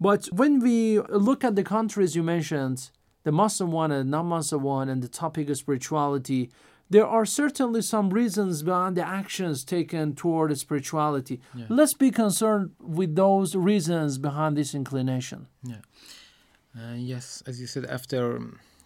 But 0.00 0.26
when 0.32 0.60
we 0.60 1.00
look 1.00 1.44
at 1.44 1.56
the 1.56 1.62
countries 1.62 2.16
you 2.16 2.22
mentioned, 2.22 2.90
the 3.24 3.32
Muslim 3.32 3.70
one 3.70 3.92
and 3.92 4.10
non-Muslim 4.10 4.62
one, 4.62 4.88
and 4.88 5.02
the 5.02 5.08
topic 5.08 5.50
of 5.50 5.58
spirituality, 5.58 6.50
there 6.90 7.06
are 7.06 7.24
certainly 7.24 7.82
some 7.82 8.10
reasons 8.10 8.62
behind 8.62 8.96
the 8.96 9.06
actions 9.06 9.64
taken 9.64 10.14
toward 10.14 10.56
spirituality. 10.58 11.40
Yeah. 11.54 11.66
Let's 11.68 11.94
be 11.94 12.10
concerned 12.10 12.72
with 12.80 13.14
those 13.14 13.54
reasons 13.54 14.18
behind 14.18 14.56
this 14.56 14.74
inclination. 14.74 15.46
Yeah. 15.62 15.76
Uh, 16.76 16.94
yes, 16.96 17.42
as 17.46 17.60
you 17.60 17.66
said, 17.66 17.86
after 17.86 18.40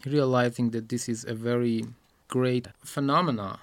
realizing 0.05 0.71
that 0.71 0.89
this 0.91 1.09
is 1.09 1.25
a 1.25 1.35
very 1.35 1.85
great 2.29 2.69
phenomena, 2.85 3.61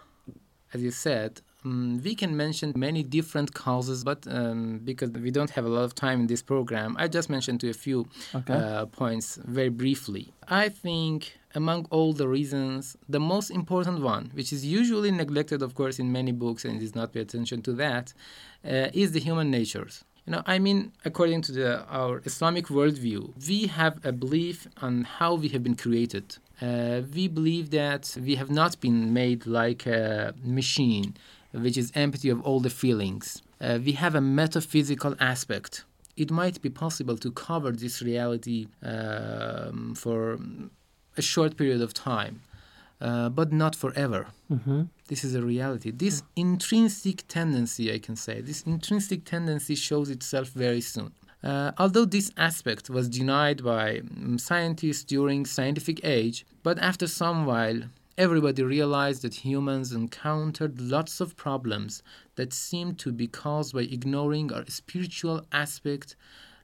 as 0.74 0.82
you 0.82 0.92
said, 0.92 1.42
um, 1.66 2.02
we 2.04 2.16
can 2.16 2.36
mention 2.36 2.74
many 2.76 3.04
different 3.04 3.54
causes, 3.54 4.04
but 4.04 4.26
um, 4.28 4.80
because 4.84 5.12
we 5.12 5.32
don't 5.32 5.52
have 5.52 5.66
a 5.66 5.70
lot 5.70 5.84
of 5.84 5.94
time 5.96 6.22
in 6.22 6.28
this 6.28 6.42
program, 6.42 6.96
I 6.98 7.08
just 7.08 7.30
mentioned 7.30 7.60
to 7.62 7.70
a 7.70 7.74
few 7.74 8.08
Okay. 8.36 8.54
uh, 8.54 8.86
points 8.88 9.38
very 9.46 9.70
briefly. 9.70 10.34
I 10.48 10.70
think 10.70 11.38
among 11.54 11.86
all 11.90 12.14
the 12.14 12.28
reasons, 12.28 12.96
the 13.10 13.20
most 13.20 13.52
important 13.52 14.02
one, 14.02 14.32
which 14.34 14.52
is 14.54 14.66
usually 14.66 15.12
neglected, 15.12 15.62
of 15.62 15.76
course, 15.76 16.00
in 16.00 16.12
many 16.12 16.32
books 16.32 16.66
and 16.66 16.82
is 16.82 16.96
not 16.96 17.14
pay 17.14 17.22
attention 17.22 17.62
to 17.64 17.74
that, 17.74 18.14
uh, 18.66 18.88
is 18.94 19.12
the 19.12 19.20
human 19.20 19.52
natures. 19.52 20.04
You 20.26 20.32
know, 20.34 20.44
I 20.46 20.60
mean, 20.60 20.92
according 21.04 21.42
to 21.44 21.52
the, 21.52 21.84
our 21.90 22.22
Islamic 22.26 22.68
worldview, 22.68 23.34
we 23.48 23.68
have 23.68 24.00
a 24.06 24.12
belief 24.12 24.68
on 24.82 25.04
how 25.04 25.34
we 25.36 25.48
have 25.50 25.64
been 25.64 25.76
created. 25.76 26.38
Uh, 26.62 27.02
we 27.14 27.28
believe 27.28 27.72
that 27.72 28.16
we 28.24 28.36
have 28.36 28.52
not 28.52 28.80
been 28.80 29.12
made 29.14 29.46
like 29.48 29.88
a 29.88 30.34
machine, 30.44 31.16
which 31.52 31.78
is 31.78 31.92
empty 31.96 32.30
of 32.30 32.42
all 32.42 32.60
the 32.60 32.70
feelings. 32.70 33.42
Uh, 33.60 33.80
we 33.84 33.94
have 33.94 34.16
a 34.16 34.22
metaphysical 34.22 35.16
aspect. 35.20 35.84
It 36.18 36.32
might 36.32 36.62
be 36.62 36.70
possible 36.70 37.18
to 37.18 37.32
cover 37.32 37.72
this 37.72 38.02
reality 38.02 38.68
um, 38.84 39.96
for 39.96 40.40
a 41.18 41.22
short 41.22 41.58
period 41.58 41.82
of 41.82 41.94
time, 41.94 42.42
uh, 43.00 43.30
but 43.30 43.52
not 43.52 43.76
forever. 43.76 44.28
Mm-hmm. 44.52 44.84
This 45.08 45.24
is 45.24 45.36
a 45.36 45.42
reality. 45.42 45.92
This 45.92 46.24
intrinsic 46.36 47.28
tendency, 47.28 47.94
I 47.94 48.00
can 48.00 48.16
say, 48.16 48.42
this 48.42 48.64
intrinsic 48.64 49.26
tendency 49.26 49.76
shows 49.76 50.10
itself 50.10 50.50
very 50.50 50.82
soon. 50.82 51.12
Uh, 51.44 51.72
although 51.78 52.06
this 52.06 52.32
aspect 52.38 52.90
was 52.90 53.10
denied 53.10 53.64
by 53.64 54.02
mm, 54.02 54.40
scientists 54.40 55.04
during 55.04 55.46
scientific 55.46 56.00
age, 56.04 56.46
but 56.62 56.78
after 56.80 57.08
some 57.08 57.46
while, 57.46 57.82
everybody 58.22 58.62
realized 58.62 59.24
that 59.24 59.34
humans 59.34 59.94
encountered 59.94 60.80
lots 60.80 61.20
of 61.22 61.36
problems 61.36 62.04
that 62.36 62.54
seemed 62.54 63.00
to 63.00 63.12
be 63.12 63.26
caused 63.26 63.74
by 63.74 63.82
ignoring 63.82 64.54
our 64.54 64.64
spiritual 64.68 65.44
aspect, 65.52 66.16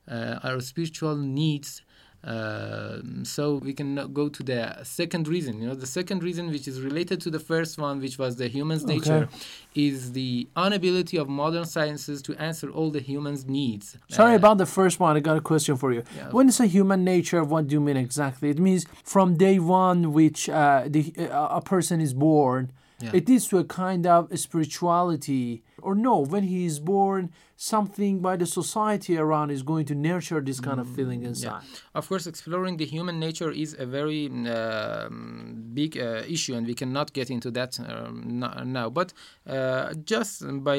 uh, 0.08 0.38
our 0.44 0.60
spiritual 0.60 1.16
needs, 1.16 1.82
uh, 2.24 2.98
so 3.24 3.56
we 3.56 3.74
can 3.74 4.12
go 4.14 4.28
to 4.30 4.44
the 4.44 4.84
second 4.84 5.28
reason. 5.28 5.62
You 5.62 5.68
know, 5.70 5.76
the 5.76 5.86
second 5.86 6.24
reason, 6.24 6.50
which 6.50 6.68
is 6.68 6.82
related 6.82 7.22
to 7.22 7.30
the 7.30 7.40
first 7.40 7.78
one, 7.78 8.00
which 8.02 8.18
was 8.18 8.36
the 8.38 8.48
human's 8.48 8.84
Okay. 8.84 8.96
nature, 8.96 9.30
is 9.76 10.12
the 10.14 10.48
inability 10.58 11.18
of 11.18 11.30
modern 11.30 11.66
sciences 11.66 12.22
to 12.24 12.36
answer 12.36 12.70
all 12.70 12.90
the 12.92 13.00
human's 13.02 13.46
needs. 13.46 13.98
Sorry 14.10 14.34
Uh, 14.34 14.38
about 14.38 14.58
the 14.58 14.66
first 14.66 15.00
one. 15.00 15.16
I 15.16 15.20
got 15.20 15.38
a 15.38 15.42
question 15.42 15.76
for 15.78 15.94
you. 15.94 16.04
Yeah. 16.16 16.30
When 16.32 16.48
you 16.48 16.52
say 16.52 16.68
human 16.68 17.04
nature, 17.04 17.44
what 17.44 17.68
do 17.68 17.74
you 17.74 17.82
mean 17.82 17.98
exactly? 17.98 18.50
It 18.50 18.60
means 18.60 18.86
from 19.04 19.36
day 19.38 19.60
one, 19.60 20.12
which 20.12 20.50
uh, 20.50 20.84
the, 20.88 21.14
uh, 21.32 21.60
a 21.60 21.62
person 21.62 22.02
is 22.02 22.14
born, 22.14 22.72
Yeah. 23.00 23.12
it 23.14 23.30
leads 23.30 23.48
to 23.50 23.60
a 23.60 23.64
kind 23.64 24.08
of 24.08 24.38
spirituality. 24.40 25.64
Or 25.82 25.94
no, 25.94 26.18
when 26.18 26.44
he 26.44 26.66
is 26.66 26.80
born, 26.80 27.32
something 27.56 28.20
by 28.20 28.36
the 28.38 28.46
society 28.46 29.18
around 29.18 29.52
is 29.52 29.64
going 29.64 29.86
to 29.86 29.96
nurture 29.96 30.42
this 30.42 30.60
kind 30.60 30.80
of 30.80 30.88
feeling 30.96 31.24
inside. 31.24 31.64
Of 31.94 32.08
course, 32.08 32.28
exploring 32.28 32.78
the 32.78 32.86
human 32.86 33.20
nature 33.20 33.52
is 33.52 33.76
a 33.78 33.86
very 33.86 34.28
um, 34.28 35.64
big 35.74 35.98
uh, 35.98 36.24
issue, 36.28 36.56
and 36.56 36.66
we 36.66 36.76
cannot 36.76 37.14
get 37.14 37.30
into 37.30 37.52
that 37.52 37.80
um, 37.80 38.40
now. 38.66 38.90
But 38.90 39.14
uh, 39.48 39.94
just 40.06 40.44
by 40.64 40.76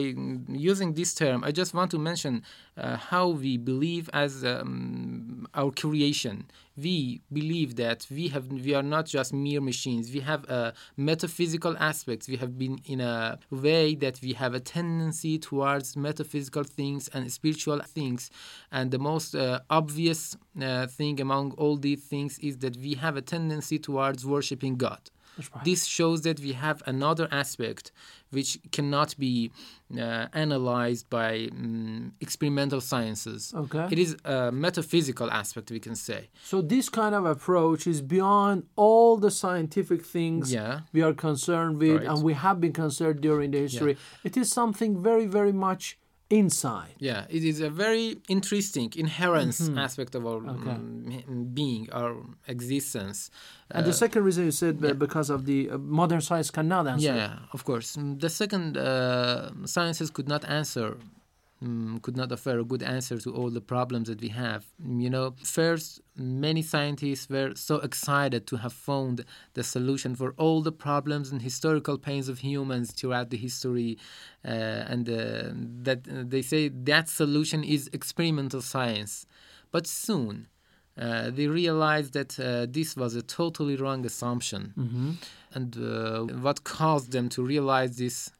using 0.48 0.94
this 0.94 1.14
term, 1.14 1.42
I 1.44 1.52
just 1.52 1.74
want 1.74 1.90
to 1.92 1.98
mention 1.98 2.42
uh, 2.76 2.96
how 2.96 3.28
we 3.28 3.56
believe 3.56 4.08
as 4.12 4.44
um, 4.44 5.27
our 5.54 5.70
creation. 5.70 6.50
We 6.76 7.20
believe 7.32 7.76
that 7.76 8.06
we 8.10 8.28
have 8.28 8.46
we 8.46 8.74
are 8.74 8.82
not 8.82 9.06
just 9.06 9.32
mere 9.32 9.60
machines. 9.60 10.12
We 10.12 10.20
have 10.20 10.44
a 10.48 10.74
metaphysical 10.96 11.76
aspects. 11.78 12.28
We 12.28 12.36
have 12.36 12.56
been 12.56 12.78
in 12.84 13.00
a 13.00 13.38
way 13.50 13.94
that 13.96 14.20
we 14.22 14.32
have 14.34 14.54
a 14.54 14.60
tendency 14.60 15.38
towards 15.38 15.96
metaphysical 15.96 16.64
things 16.64 17.08
and 17.12 17.30
spiritual 17.32 17.80
things. 17.80 18.30
And 18.70 18.90
the 18.90 18.98
most 18.98 19.34
uh, 19.34 19.60
obvious 19.70 20.36
uh, 20.60 20.86
thing 20.86 21.20
among 21.20 21.52
all 21.52 21.76
these 21.76 22.02
things 22.04 22.38
is 22.38 22.58
that 22.58 22.76
we 22.76 22.94
have 22.94 23.16
a 23.16 23.22
tendency 23.22 23.78
towards 23.78 24.24
worshiping 24.24 24.76
God. 24.76 25.10
Right. 25.38 25.64
This 25.64 25.84
shows 25.84 26.22
that 26.22 26.40
we 26.40 26.52
have 26.52 26.82
another 26.86 27.28
aspect 27.30 27.92
which 28.30 28.58
cannot 28.72 29.16
be 29.18 29.50
uh, 29.96 30.26
analyzed 30.32 31.08
by 31.08 31.48
mm, 31.48 32.10
experimental 32.20 32.80
sciences. 32.80 33.52
Okay. 33.54 33.86
It 33.90 33.98
is 33.98 34.16
a 34.24 34.52
metaphysical 34.52 35.30
aspect, 35.30 35.70
we 35.70 35.80
can 35.80 35.94
say. 35.94 36.28
So 36.44 36.60
this 36.60 36.88
kind 36.90 37.14
of 37.14 37.24
approach 37.24 37.86
is 37.86 38.02
beyond 38.02 38.64
all 38.76 39.16
the 39.16 39.30
scientific 39.30 40.04
things 40.04 40.52
Yeah. 40.52 40.80
we 40.92 41.00
are 41.02 41.14
concerned 41.14 41.78
with, 41.78 41.96
Right. 42.02 42.06
and 42.10 42.22
we 42.22 42.34
have 42.34 42.60
been 42.60 42.72
concerned 42.74 43.20
during 43.22 43.50
the 43.52 43.58
history. 43.60 43.96
It 44.24 44.36
is 44.36 44.50
something 44.52 45.02
very, 45.02 45.26
very 45.26 45.52
much 45.52 45.98
inside. 46.30 46.94
Yeah, 46.98 47.24
it 47.30 47.42
is 47.44 47.60
a 47.60 47.70
very 47.70 48.18
interesting 48.28 48.92
inherence 48.96 49.60
Mhm. 49.68 49.78
aspect 49.86 50.14
of 50.14 50.22
our 50.26 50.40
Okay. 50.54 50.76
mm, 50.76 51.54
being, 51.54 51.88
our 51.92 52.14
existence. 52.46 53.30
And 53.70 53.82
Uh, 53.84 53.86
the 53.90 53.96
second 54.04 54.22
reason 54.24 54.44
you 54.44 54.52
said 54.52 54.74
uh, 54.84 54.92
because 54.94 55.28
of 55.30 55.40
the 55.50 55.70
uh, 55.70 55.78
modern 55.78 56.20
science 56.20 56.50
cannot 56.50 56.86
answer. 56.86 57.14
Yeah, 57.14 57.38
of 57.56 57.64
course. 57.64 57.96
Mm, 57.96 58.20
The 58.20 58.28
second, 58.42 58.76
uh, 58.76 59.50
sciences 59.64 60.10
could 60.10 60.28
not 60.28 60.44
answer, 60.44 60.96
mm, 61.62 62.00
could 62.02 62.16
not 62.16 62.32
offer 62.32 62.58
a 62.58 62.64
good 62.64 62.82
answer 62.82 63.18
to 63.18 63.34
all 63.34 63.50
the 63.50 63.60
problems 63.60 64.08
that 64.08 64.20
we 64.20 64.28
have. 64.28 64.66
You 64.84 65.10
know, 65.10 65.34
first, 65.42 66.00
many 66.16 66.62
scientists 66.62 67.28
were 67.28 67.54
so 67.54 67.76
excited 67.76 68.46
to 68.48 68.56
have 68.56 68.72
found 68.72 69.24
the 69.54 69.64
solution 69.64 70.14
for 70.14 70.34
all 70.36 70.62
the 70.62 70.72
problems 70.72 71.30
and 71.30 71.42
historical 71.42 71.98
pains 71.98 72.28
of 72.28 72.38
humans 72.38 72.92
throughout 72.92 73.30
the 73.30 73.36
history, 73.36 73.98
uh, 74.44 74.48
and 74.48 75.08
uh, 75.08 75.50
that 75.82 76.06
uh, 76.08 76.24
they 76.26 76.42
say 76.42 76.68
that 76.68 77.08
solution 77.08 77.64
is 77.64 77.90
experimental 77.92 78.62
science. 78.62 79.26
But 79.70 79.86
soon, 79.86 80.48
uh, 80.98 81.30
they 81.30 81.46
realized 81.46 82.12
that 82.14 82.38
uh, 82.40 82.66
this 82.68 82.96
was 82.96 83.14
a 83.14 83.22
totally 83.22 83.76
wrong 83.76 84.04
assumption. 84.04 84.74
Mm-hmm. 84.76 85.10
And 85.54 85.76
uh, 85.76 86.34
what 86.38 86.64
caused 86.64 87.12
them 87.12 87.28
to 87.30 87.42
realize 87.42 87.96
this 87.96 88.32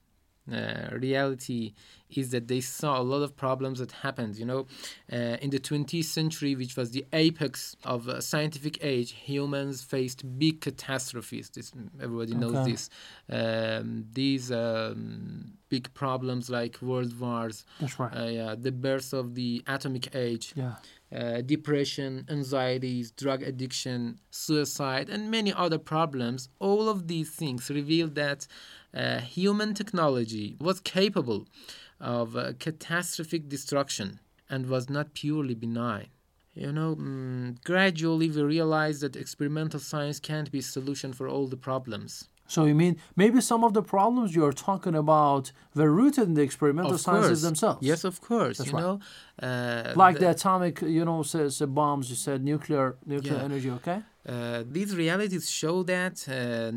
uh, 0.53 0.89
reality 0.93 1.75
is 2.11 2.31
that 2.31 2.49
they 2.49 2.61
saw 2.61 2.99
a 2.99 3.03
lot 3.03 3.23
of 3.23 3.37
problems 3.37 3.81
that 3.81 3.93
happened. 3.93 4.37
You 4.37 4.47
know, 4.47 4.67
uh, 5.13 5.37
in 5.45 5.51
the 5.51 5.59
20th 5.59 6.05
century, 6.05 6.55
which 6.55 6.75
was 6.77 6.91
the 6.93 7.05
apex 7.13 7.77
of 7.85 8.09
uh, 8.09 8.21
scientific 8.21 8.79
age, 8.83 9.13
humans 9.13 9.83
faced 9.83 10.39
big 10.39 10.61
catastrophes. 10.63 11.51
This 11.51 11.71
everybody 12.03 12.35
knows 12.35 12.57
Okay. 12.57 12.71
this. 12.73 12.91
Um, 13.31 14.07
these 14.13 14.51
um, 14.51 15.53
big 15.69 15.93
problems 15.93 16.49
like 16.49 16.81
world 16.81 17.19
wars, 17.21 17.65
That's 17.79 17.99
right. 18.01 18.11
uh, 18.17 18.25
yeah, 18.25 18.55
the 18.59 18.73
birth 18.73 19.13
of 19.13 19.35
the 19.35 19.63
atomic 19.67 20.15
age, 20.15 20.55
yeah. 20.57 20.77
uh, 21.15 21.43
depression, 21.43 22.25
anxieties, 22.31 23.11
drug 23.11 23.43
addiction, 23.43 24.19
suicide, 24.31 25.11
and 25.11 25.31
many 25.31 25.53
other 25.53 25.79
problems, 25.79 26.49
all 26.59 26.89
of 26.89 27.07
these 27.07 27.31
things 27.31 27.69
reveal 27.69 28.09
that 28.09 28.47
uh, 28.95 29.21
human 29.21 29.75
technology 29.75 30.57
was 30.61 30.81
capable 30.81 31.47
of 32.01 32.37
uh, 32.37 32.53
catastrophic 32.59 33.49
destruction 33.49 34.21
and 34.51 34.67
was 34.67 34.89
not 34.89 35.15
purely 35.15 35.55
benign. 35.55 36.07
You 36.55 36.73
know, 36.73 36.97
mm, 36.97 37.63
gradually 37.65 38.29
we 38.31 38.43
realized 38.43 39.01
that 39.03 39.15
experimental 39.17 39.79
science 39.81 40.19
can't 40.19 40.51
be 40.51 40.59
a 40.59 40.63
solution 40.63 41.13
for 41.13 41.29
all 41.29 41.47
the 41.47 41.57
problems. 41.57 42.29
So 42.51 42.65
you 42.65 42.75
mean 42.75 42.97
maybe 43.15 43.41
some 43.43 43.63
of 43.63 43.75
the 43.75 43.83
problems 43.83 44.35
you're 44.35 44.55
talking 44.55 44.95
about 44.95 45.53
were 45.75 45.91
rooted 45.93 46.25
in 46.29 46.35
the 46.35 46.43
experimental 46.43 46.95
Of 46.95 47.01
sciences 47.01 47.29
course. 47.29 47.43
themselves? 47.43 47.79
Yes, 47.83 48.05
of 48.05 48.21
course. 48.23 48.57
That's 48.59 48.71
you 48.71 48.77
right. 48.77 48.83
know, 48.85 49.01
uh, 49.47 49.93
Like 49.95 50.15
the- 50.19 50.25
the 50.25 50.31
atomic, 50.31 50.81
you 50.81 51.05
know, 51.05 51.23
says 51.23 51.61
bombs. 51.69 52.09
You 52.11 52.17
said 52.17 52.43
nuclear, 52.43 52.97
nuclear 53.07 53.35
Yeah. 53.37 53.45
energy. 53.45 53.71
Okay. 53.71 53.99
Uh, 54.27 54.65
these 54.67 54.97
realities 54.97 55.51
show 55.51 55.83
that 55.85 56.15
uh, 56.29 56.73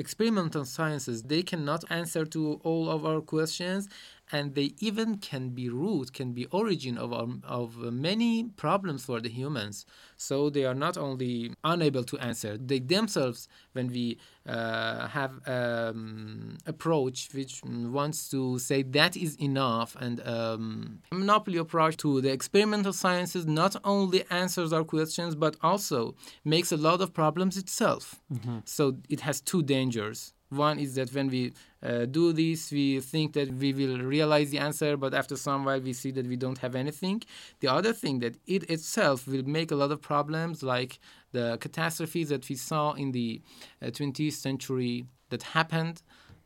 experimental 0.00 0.64
sciences. 0.64 1.22
They 1.22 1.42
cannot 1.42 1.84
answer 1.90 2.24
to 2.34 2.60
all 2.64 2.88
of 2.90 3.00
our 3.04 3.20
questions 3.20 3.88
and 4.32 4.54
they 4.54 4.72
even 4.78 5.18
can 5.18 5.50
be 5.50 5.68
root 5.68 6.12
can 6.12 6.32
be 6.32 6.46
origin 6.46 6.96
of 6.98 7.12
our, 7.12 7.28
of 7.44 7.76
many 7.76 8.44
problems 8.56 9.04
for 9.04 9.20
the 9.20 9.28
humans. 9.28 9.86
So 10.16 10.50
they 10.50 10.64
are 10.64 10.74
not 10.74 10.96
only 10.96 11.52
unable 11.64 12.04
to 12.04 12.18
answer. 12.18 12.56
They 12.58 12.78
themselves 12.78 13.48
when 13.72 13.88
we 13.88 14.18
uh, 14.46 15.08
have 15.08 15.32
um, 15.46 16.58
approach 16.66 17.28
which 17.34 17.60
wants 17.64 18.28
to 18.30 18.58
say 18.58 18.82
that 18.82 19.16
is 19.16 19.36
enough 19.36 19.96
and 20.00 20.26
um, 20.26 21.00
monopoly 21.12 21.58
approach 21.58 21.96
to 21.98 22.20
the 22.20 22.30
experimental 22.32 22.92
sciences 22.92 23.46
not 23.46 23.76
only 23.84 24.24
answers 24.30 24.72
our 24.72 24.84
questions 24.84 25.34
but 25.34 25.56
also 25.62 26.14
makes 26.44 26.72
a 26.72 26.76
lot 26.76 27.00
of 27.00 27.12
problems 27.12 27.56
itself. 27.56 28.20
So 28.64 28.96
it 29.08 29.20
has 29.20 29.40
two 29.40 29.62
dangers 29.62 30.32
one 30.50 30.78
is 30.78 30.94
that 30.96 31.12
when 31.14 31.28
we 31.28 31.52
uh, 31.82 32.04
do 32.04 32.32
this, 32.32 32.70
we 32.70 33.00
think 33.00 33.32
that 33.34 33.52
we 33.54 33.72
will 33.72 33.98
realize 33.98 34.50
the 34.50 34.58
answer, 34.58 34.96
but 34.96 35.14
after 35.14 35.36
some 35.36 35.64
while 35.64 35.80
we 35.80 35.92
see 35.92 36.10
that 36.10 36.26
we 36.26 36.36
don't 36.36 36.58
have 36.58 36.74
anything. 36.74 37.22
The 37.60 37.68
other 37.68 37.92
thing 37.92 38.18
that 38.20 38.36
it 38.46 38.68
itself 38.68 39.26
will 39.26 39.44
make 39.44 39.70
a 39.70 39.76
lot 39.76 39.90
of 39.92 40.02
problems, 40.02 40.62
like 40.62 40.98
the 41.32 41.56
catastrophes 41.60 42.28
that 42.28 42.48
we 42.48 42.56
saw 42.56 42.92
in 42.92 43.12
the 43.12 43.40
uh, 43.80 43.86
20th 43.86 44.32
century 44.32 45.06
that 45.30 45.42
happened 45.42 46.02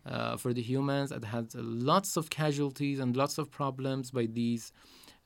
uh, 0.07 0.37
for 0.37 0.53
the 0.53 0.63
humans, 0.63 1.11
that 1.11 1.25
had 1.25 1.55
lots 1.55 2.17
of 2.17 2.29
casualties 2.31 2.99
and 2.99 3.17
lots 3.17 3.39
of 3.39 3.51
problems 3.51 4.11
by 4.11 4.27
these 4.27 4.73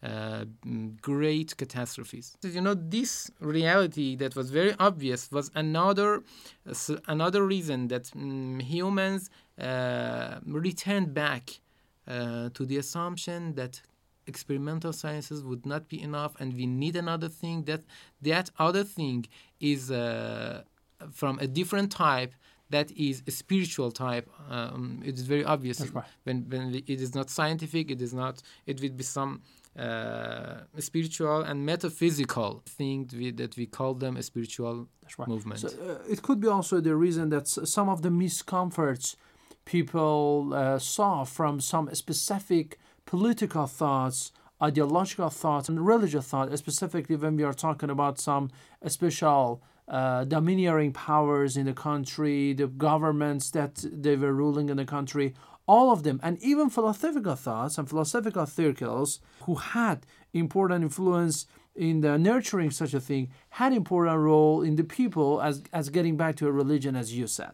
uh, 0.02 0.44
mm, 0.64 1.00
great 1.00 1.56
catastrophes. 1.56 2.36
You 2.42 2.60
know, 2.60 2.74
this 2.74 3.30
reality 3.40 4.14
that 4.16 4.36
was 4.36 4.50
very 4.50 4.74
obvious 4.78 5.30
was 5.32 5.50
another 5.54 6.22
uh, 6.68 6.96
another 7.08 7.44
reason 7.44 7.88
that 7.88 8.04
mm, 8.04 8.62
humans 8.62 9.28
uh, 9.60 10.38
returned 10.46 11.14
back 11.14 11.60
uh, 12.06 12.48
to 12.54 12.64
the 12.64 12.76
assumption 12.76 13.54
that 13.54 13.82
experimental 14.28 14.92
sciences 14.92 15.42
would 15.42 15.64
not 15.66 15.88
be 15.88 16.00
enough 16.00 16.34
and 16.38 16.54
we 16.54 16.66
need 16.66 16.94
another 16.94 17.28
thing 17.28 17.64
that 17.64 17.82
that 18.22 18.50
other 18.58 18.84
thing 18.84 19.26
is 19.58 19.90
uh, 19.90 20.62
from 21.10 21.38
a 21.40 21.46
different 21.46 21.90
type 21.90 22.32
that 22.70 22.90
is 22.92 23.22
a 23.26 23.30
spiritual 23.30 23.90
type 23.90 24.28
um, 24.50 25.02
it 25.04 25.14
is 25.14 25.22
very 25.22 25.44
obvious 25.44 25.78
That's 25.78 25.92
right. 25.92 26.04
when 26.24 26.44
when 26.50 26.74
it 26.74 27.00
is 27.00 27.14
not 27.14 27.30
scientific 27.30 27.90
it 27.90 28.02
is 28.02 28.12
not 28.12 28.42
it 28.66 28.80
will 28.82 28.90
be 28.90 29.02
some 29.02 29.40
uh, 29.78 30.62
spiritual 30.78 31.42
and 31.42 31.64
metaphysical 31.64 32.62
thing 32.66 33.08
we, 33.12 33.30
that 33.30 33.56
we 33.56 33.66
call 33.66 33.94
them 33.94 34.16
a 34.16 34.22
spiritual 34.22 34.88
right. 35.18 35.28
movement 35.28 35.60
So 35.60 35.68
uh, 35.68 36.12
it 36.12 36.22
could 36.22 36.40
be 36.40 36.48
also 36.48 36.80
the 36.80 36.96
reason 36.96 37.28
that 37.30 37.42
s- 37.42 37.70
some 37.70 37.88
of 37.88 38.02
the 38.02 38.08
miscomforts 38.08 39.16
people 39.64 40.52
uh, 40.54 40.78
saw 40.78 41.24
from 41.24 41.60
some 41.60 41.94
specific 41.94 42.78
political 43.04 43.66
thoughts, 43.66 44.32
ideological 44.62 45.30
thoughts, 45.30 45.68
and 45.68 45.86
religious 45.86 46.26
thoughts, 46.26 46.58
specifically 46.58 47.16
when 47.16 47.36
we 47.36 47.44
are 47.44 47.52
talking 47.52 47.90
about 47.90 48.18
some 48.18 48.50
special 48.86 49.62
uh, 49.86 50.24
domineering 50.24 50.92
powers 50.92 51.56
in 51.56 51.66
the 51.66 51.72
country, 51.72 52.52
the 52.52 52.66
governments 52.66 53.50
that 53.50 53.84
they 53.92 54.16
were 54.16 54.32
ruling 54.32 54.68
in 54.68 54.76
the 54.76 54.84
country, 54.84 55.34
all 55.68 55.92
of 55.92 56.02
them, 56.02 56.18
and 56.22 56.42
even 56.42 56.70
philosophical 56.70 57.36
thoughts 57.36 57.78
and 57.78 57.88
philosophical 57.88 58.46
circles 58.46 59.20
who 59.42 59.54
had 59.54 60.06
important 60.32 60.82
influence 60.82 61.46
in 61.76 62.00
the 62.00 62.18
nurturing 62.18 62.70
such 62.70 62.92
a 62.94 63.00
thing 63.00 63.30
had 63.50 63.72
important 63.72 64.18
role 64.18 64.62
in 64.62 64.74
the 64.76 64.82
people 64.82 65.40
as 65.40 65.62
as 65.72 65.90
getting 65.90 66.16
back 66.16 66.34
to 66.36 66.48
a 66.48 66.52
religion 66.52 66.96
as 66.96 67.16
you 67.16 67.26
said. 67.26 67.52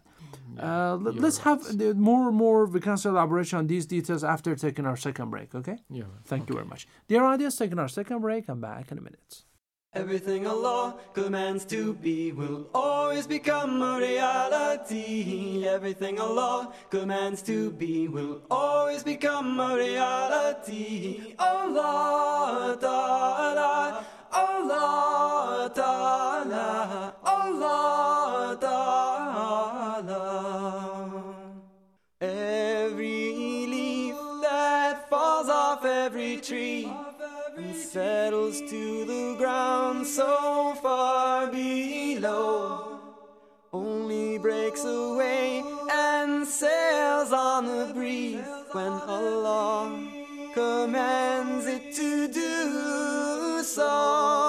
Uh, 0.59 0.95
let, 0.95 1.23
us 1.23 1.39
have 1.39 1.77
the 1.77 1.93
more 1.93 2.31
more 2.31 2.65
we 2.65 2.79
can 2.79 2.97
say 2.97 3.09
elaboration 3.09 3.59
on 3.59 3.67
these 3.67 3.85
details 3.85 4.23
after 4.23 4.55
taking 4.55 4.85
our 4.85 4.95
second 4.95 5.29
break 5.29 5.53
okay? 5.53 5.77
Yeah 5.89 6.03
thank 6.25 6.49
you 6.49 6.55
very 6.55 6.67
much. 6.67 6.87
Dear 7.07 7.23
audience 7.25 7.55
taking 7.57 7.79
our 7.79 7.87
second 7.89 8.19
break 8.21 8.47
i'm 8.47 8.61
back 8.61 8.91
in 8.91 8.97
a 8.97 9.01
minute 9.01 9.43
Everything 9.95 10.45
Allah 10.45 10.95
commands 11.13 11.63
to 11.65 11.93
be 11.93 12.33
will 12.33 12.67
always 12.73 13.25
become 13.27 13.81
a 13.81 13.97
reality. 13.97 15.65
Everything 15.65 16.19
Allah 16.19 16.73
commands 16.89 17.41
to 17.43 17.71
be 17.71 18.09
will 18.09 18.41
always 18.51 19.03
become 19.03 19.57
a 19.57 19.75
reality. 19.75 21.35
Oh 21.39 21.55
Allah 21.75 22.77
Ta'ala, 22.79 24.05
Allah 24.31 25.71
Ta'ala, 25.73 27.15
settles 37.95 38.59
to 38.59 39.05
the 39.05 39.35
ground 39.37 40.05
so 40.05 40.75
far 40.81 41.47
below 41.47 42.99
only 43.71 44.37
breaks 44.37 44.83
away 44.83 45.63
and 45.89 46.45
sails 46.45 47.31
on 47.31 47.65
the 47.65 47.93
breeze 47.93 48.43
when 48.73 48.91
Allah 48.91 50.11
commands 50.53 51.67
it 51.67 51.95
to 51.95 52.27
do 52.27 53.63
so. 53.63 54.44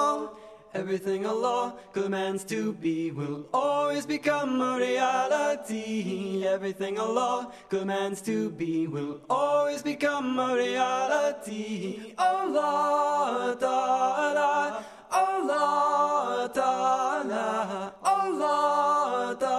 Everything 0.77 1.25
Allah 1.25 1.73
commands 1.91 2.43
to 2.45 2.71
be 2.73 3.09
will 3.09 3.47
always 3.51 4.05
become 4.05 4.61
a 4.61 4.77
reality. 4.77 6.45
Everything 6.45 6.99
Allah 6.99 7.51
commands 7.67 8.21
to 8.21 8.51
be 8.51 8.85
will 8.85 9.19
always 9.27 9.81
become 9.81 10.37
a 10.37 10.53
reality. 10.53 12.13
Oh, 12.19 12.37
Allah 12.47 13.55
oh, 13.55 13.55
Ta'ala, 13.59 14.85
Allah 15.11 16.45
oh, 16.45 16.51
Ta'ala, 16.53 17.93
Allah 18.03 19.35
Ta'ala. 19.39 19.57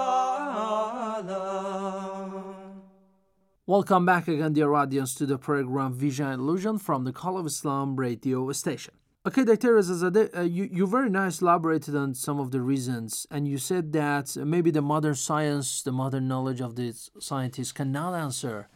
welcome 3.67 4.07
back 4.07 4.29
again 4.29 4.53
dear 4.53 4.73
audience 4.73 5.15
to 5.15 5.27
the 5.27 5.37
program 5.37 5.93
vision 5.93 6.31
illusion 6.31 6.79
from 6.79 7.03
the 7.05 7.13
call 7.13 7.37
of 7.37 7.45
islam 7.45 7.97
radio 7.97 8.51
station 8.53 8.95
Okay, 9.29 9.45
Dr. 9.45 9.75
Rezazadeh, 9.75 10.39
uh, 10.39 10.41
you, 10.41 10.71
you 10.73 10.87
very 10.87 11.11
nice 11.11 11.43
elaborated 11.43 11.95
on 11.95 12.15
some 12.15 12.41
of 12.41 12.51
the 12.51 12.63
reasons, 12.63 13.27
and 13.31 13.47
you 13.47 13.59
said 13.59 13.93
that 13.93 14.35
maybe 14.39 14.71
the 14.71 14.81
modern 14.81 15.15
science, 15.15 15.83
the 15.83 15.93
modern 15.93 16.27
knowledge 16.27 16.63
of 16.63 16.77
the 16.77 16.95
scientists 17.21 17.71
cannot 17.71 18.15
answer, 18.15 18.69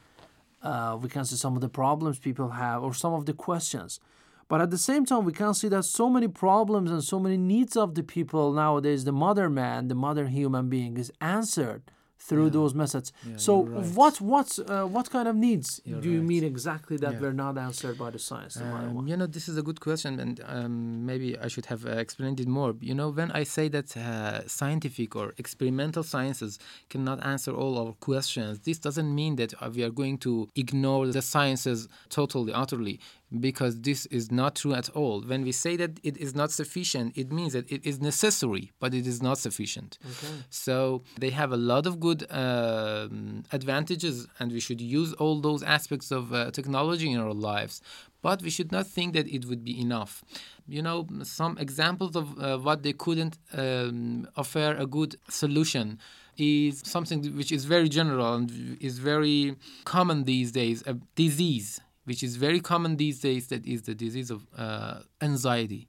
uh, 0.62 0.98
we 1.00 1.08
can 1.08 1.24
see 1.24 1.36
some 1.36 1.54
of 1.54 1.62
the 1.62 1.70
problems 1.70 2.18
people 2.18 2.50
have 2.50 2.82
or 2.82 2.92
some 2.92 3.14
of 3.14 3.24
the 3.24 3.32
questions. 3.32 3.98
But 4.46 4.60
at 4.60 4.68
the 4.68 4.76
same 4.76 5.06
time, 5.06 5.24
we 5.24 5.32
can 5.32 5.54
see 5.54 5.68
that 5.68 5.84
so 5.84 6.10
many 6.10 6.28
problems 6.28 6.90
and 6.90 7.02
so 7.02 7.18
many 7.18 7.38
needs 7.38 7.74
of 7.74 7.94
the 7.94 8.02
people 8.02 8.52
nowadays, 8.52 9.04
the 9.04 9.10
modern 9.12 9.54
man, 9.54 9.88
the 9.88 9.94
modern 9.94 10.26
human 10.26 10.68
being, 10.68 10.98
is 10.98 11.10
answered 11.22 11.82
through 12.28 12.48
Yeah. 12.48 12.58
those 12.58 12.72
methods. 12.82 13.08
Yeah, 13.12 13.36
so 13.46 13.52
right. 13.64 13.86
what 13.98 14.14
what 14.32 14.48
uh, 14.58 14.86
what 14.96 15.06
kind 15.16 15.26
of 15.32 15.34
needs 15.48 15.68
You're 15.84 16.00
do 16.04 16.08
you 16.16 16.20
right. 16.22 16.32
mean 16.32 16.44
exactly 16.52 16.96
that 17.04 17.14
Yeah. 17.14 17.22
were 17.24 17.36
not 17.44 17.54
answered 17.68 17.96
by 18.04 18.10
the 18.16 18.18
science? 18.28 18.54
no 18.60 18.66
Um, 18.76 19.06
you 19.10 19.16
know, 19.20 19.28
this 19.36 19.46
is 19.52 19.56
a 19.62 19.64
good 19.68 19.80
question, 19.88 20.12
and 20.24 20.36
um, 20.54 20.74
maybe 21.10 21.28
I 21.44 21.48
should 21.52 21.66
have 21.72 21.82
uh, 21.84 21.90
explained 22.04 22.38
it 22.44 22.48
more. 22.58 22.70
You 22.90 22.94
know, 23.00 23.08
when 23.18 23.30
I 23.40 23.42
say 23.56 23.66
that 23.76 23.88
uh, 23.96 24.46
scientific 24.60 25.10
or 25.20 25.26
experimental 25.44 26.04
sciences 26.12 26.52
cannot 26.92 27.18
answer 27.32 27.52
all 27.60 27.74
our 27.82 27.92
questions, 28.08 28.52
this 28.68 28.78
doesn't 28.86 29.10
mean 29.20 29.32
that 29.40 29.52
uh, 29.54 29.70
we 29.76 29.80
are 29.86 29.94
going 30.02 30.16
to 30.26 30.32
ignore 30.64 31.04
the 31.18 31.22
sciences 31.34 31.78
totally, 32.18 32.52
utterly, 32.62 32.96
because 33.40 33.80
this 33.80 34.06
is 34.06 34.30
not 34.30 34.56
true 34.56 34.74
at 34.74 34.88
all. 34.90 35.22
When 35.22 35.42
we 35.42 35.52
say 35.52 35.76
that 35.76 35.98
it 36.02 36.16
is 36.16 36.34
not 36.34 36.50
sufficient, 36.50 37.16
it 37.16 37.32
means 37.32 37.52
that 37.52 37.70
it 37.70 37.84
is 37.86 38.00
necessary, 38.00 38.72
but 38.80 38.94
it 38.94 39.06
is 39.06 39.22
not 39.22 39.38
sufficient. 39.38 39.98
Okay. 40.04 40.34
So 40.50 41.02
they 41.18 41.30
have 41.30 41.52
a 41.52 41.56
lot 41.56 41.86
of 41.86 42.00
good 42.00 42.26
um, 42.30 43.44
advantages, 43.52 44.26
and 44.38 44.52
we 44.52 44.60
should 44.60 44.80
use 44.80 45.12
all 45.14 45.40
those 45.40 45.62
aspects 45.62 46.10
of 46.10 46.32
uh, 46.32 46.50
technology 46.50 47.10
in 47.10 47.18
our 47.18 47.34
lives. 47.34 47.80
But 48.20 48.40
we 48.42 48.50
should 48.50 48.70
not 48.70 48.86
think 48.86 49.14
that 49.14 49.26
it 49.26 49.46
would 49.46 49.64
be 49.64 49.80
enough. 49.80 50.22
You 50.68 50.82
know, 50.82 51.08
some 51.24 51.58
examples 51.58 52.14
of 52.14 52.38
uh, 52.38 52.58
what 52.58 52.84
they 52.84 52.92
couldn't 52.92 53.36
um, 53.52 54.28
offer 54.36 54.76
a 54.78 54.86
good 54.86 55.16
solution 55.28 55.98
is 56.38 56.82
something 56.84 57.36
which 57.36 57.52
is 57.52 57.64
very 57.64 57.88
general 57.88 58.34
and 58.34 58.78
is 58.80 58.98
very 58.98 59.56
common 59.84 60.24
these 60.24 60.52
days 60.52 60.82
a 60.86 60.94
disease 61.14 61.80
which 62.04 62.22
is 62.22 62.36
very 62.36 62.60
common 62.60 62.96
these 62.96 63.20
days 63.20 63.46
that 63.48 63.64
is 63.66 63.82
the 63.82 63.94
disease 63.94 64.30
of 64.30 64.46
uh, 64.56 65.00
anxiety 65.20 65.88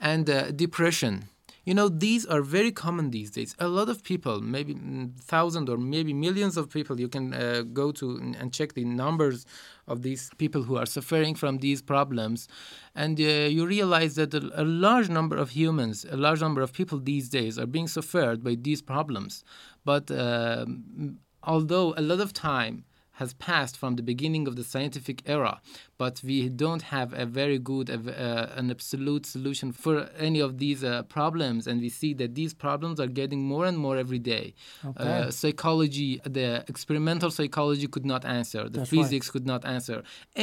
and 0.00 0.30
uh, 0.30 0.50
depression. 0.52 1.24
You 1.64 1.74
know 1.74 1.88
these 1.88 2.24
are 2.26 2.40
very 2.40 2.72
common 2.72 3.10
these 3.10 3.30
days. 3.30 3.54
A 3.58 3.68
lot 3.68 3.88
of 3.88 4.02
people 4.02 4.40
maybe 4.40 4.74
mm, 4.74 5.14
thousand 5.20 5.68
or 5.68 5.76
maybe 5.76 6.12
millions 6.14 6.56
of 6.56 6.70
people 6.70 6.98
you 6.98 7.08
can 7.08 7.34
uh, 7.34 7.62
go 7.72 7.92
to 7.92 8.16
and 8.38 8.52
check 8.52 8.72
the 8.72 8.84
numbers 8.84 9.44
of 9.86 10.02
these 10.02 10.30
people 10.38 10.62
who 10.62 10.76
are 10.76 10.86
suffering 10.86 11.34
from 11.34 11.58
these 11.58 11.82
problems. 11.82 12.48
And 12.94 13.20
uh, 13.20 13.24
you 13.56 13.66
realize 13.66 14.14
that 14.14 14.32
a, 14.34 14.62
a 14.62 14.64
large 14.64 15.08
number 15.10 15.36
of 15.36 15.50
humans 15.50 16.06
a 16.10 16.16
large 16.16 16.40
number 16.40 16.62
of 16.62 16.72
people 16.72 16.98
these 16.98 17.28
days 17.28 17.58
are 17.58 17.66
being 17.66 17.88
suffered 17.88 18.42
by 18.42 18.54
these 18.54 18.80
problems. 18.80 19.44
But 19.84 20.10
um, 20.10 21.18
although 21.42 21.94
a 21.96 22.02
lot 22.02 22.20
of 22.20 22.32
time 22.32 22.84
has 23.20 23.30
passed 23.50 23.74
from 23.80 23.92
the 23.98 24.06
beginning 24.12 24.44
of 24.50 24.54
the 24.58 24.64
scientific 24.72 25.18
era, 25.36 25.54
but 26.02 26.14
we 26.28 26.38
don't 26.64 26.84
have 26.96 27.08
a 27.24 27.26
very 27.40 27.58
good, 27.72 27.86
uh, 27.90 28.60
an 28.60 28.66
absolute 28.76 29.24
solution 29.34 29.68
for 29.84 29.94
any 30.28 30.40
of 30.48 30.50
these 30.62 30.80
uh, 30.82 30.92
problems, 31.16 31.60
and 31.68 31.76
we 31.86 31.90
see 32.00 32.12
that 32.20 32.30
these 32.40 32.52
problems 32.66 32.96
are 33.02 33.10
getting 33.20 33.40
more 33.52 33.64
and 33.70 33.76
more 33.84 33.96
every 34.04 34.22
day. 34.34 34.46
Okay. 34.90 35.04
Uh, 35.04 35.30
psychology, 35.40 36.10
the 36.38 36.48
experimental 36.72 37.30
psychology 37.38 37.86
could 37.94 38.06
not 38.14 38.22
answer, 38.38 38.62
the 38.64 38.70
That's 38.70 38.92
right. 38.92 38.96
physics 38.96 39.26
could 39.34 39.46
not 39.52 39.62
answer 39.76 39.96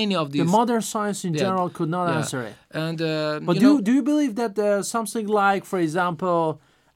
any 0.04 0.16
of 0.24 0.26
these. 0.32 0.44
the 0.46 0.52
modern 0.60 0.84
science 0.94 1.20
in 1.28 1.32
Yeah, 1.34 1.44
general 1.46 1.70
could 1.78 1.92
not 1.98 2.06
yeah. 2.08 2.18
answer 2.20 2.40
it. 2.50 2.54
And 2.86 2.98
uh, 3.02 3.40
But 3.48 3.56
you 3.56 3.62
do 3.66 3.70
know, 3.70 3.82
do 3.88 3.92
you 3.98 4.04
believe 4.12 4.34
that 4.42 4.54
uh, 4.60 4.68
something 4.96 5.26
like, 5.44 5.64
for 5.72 5.80
example, 5.88 6.42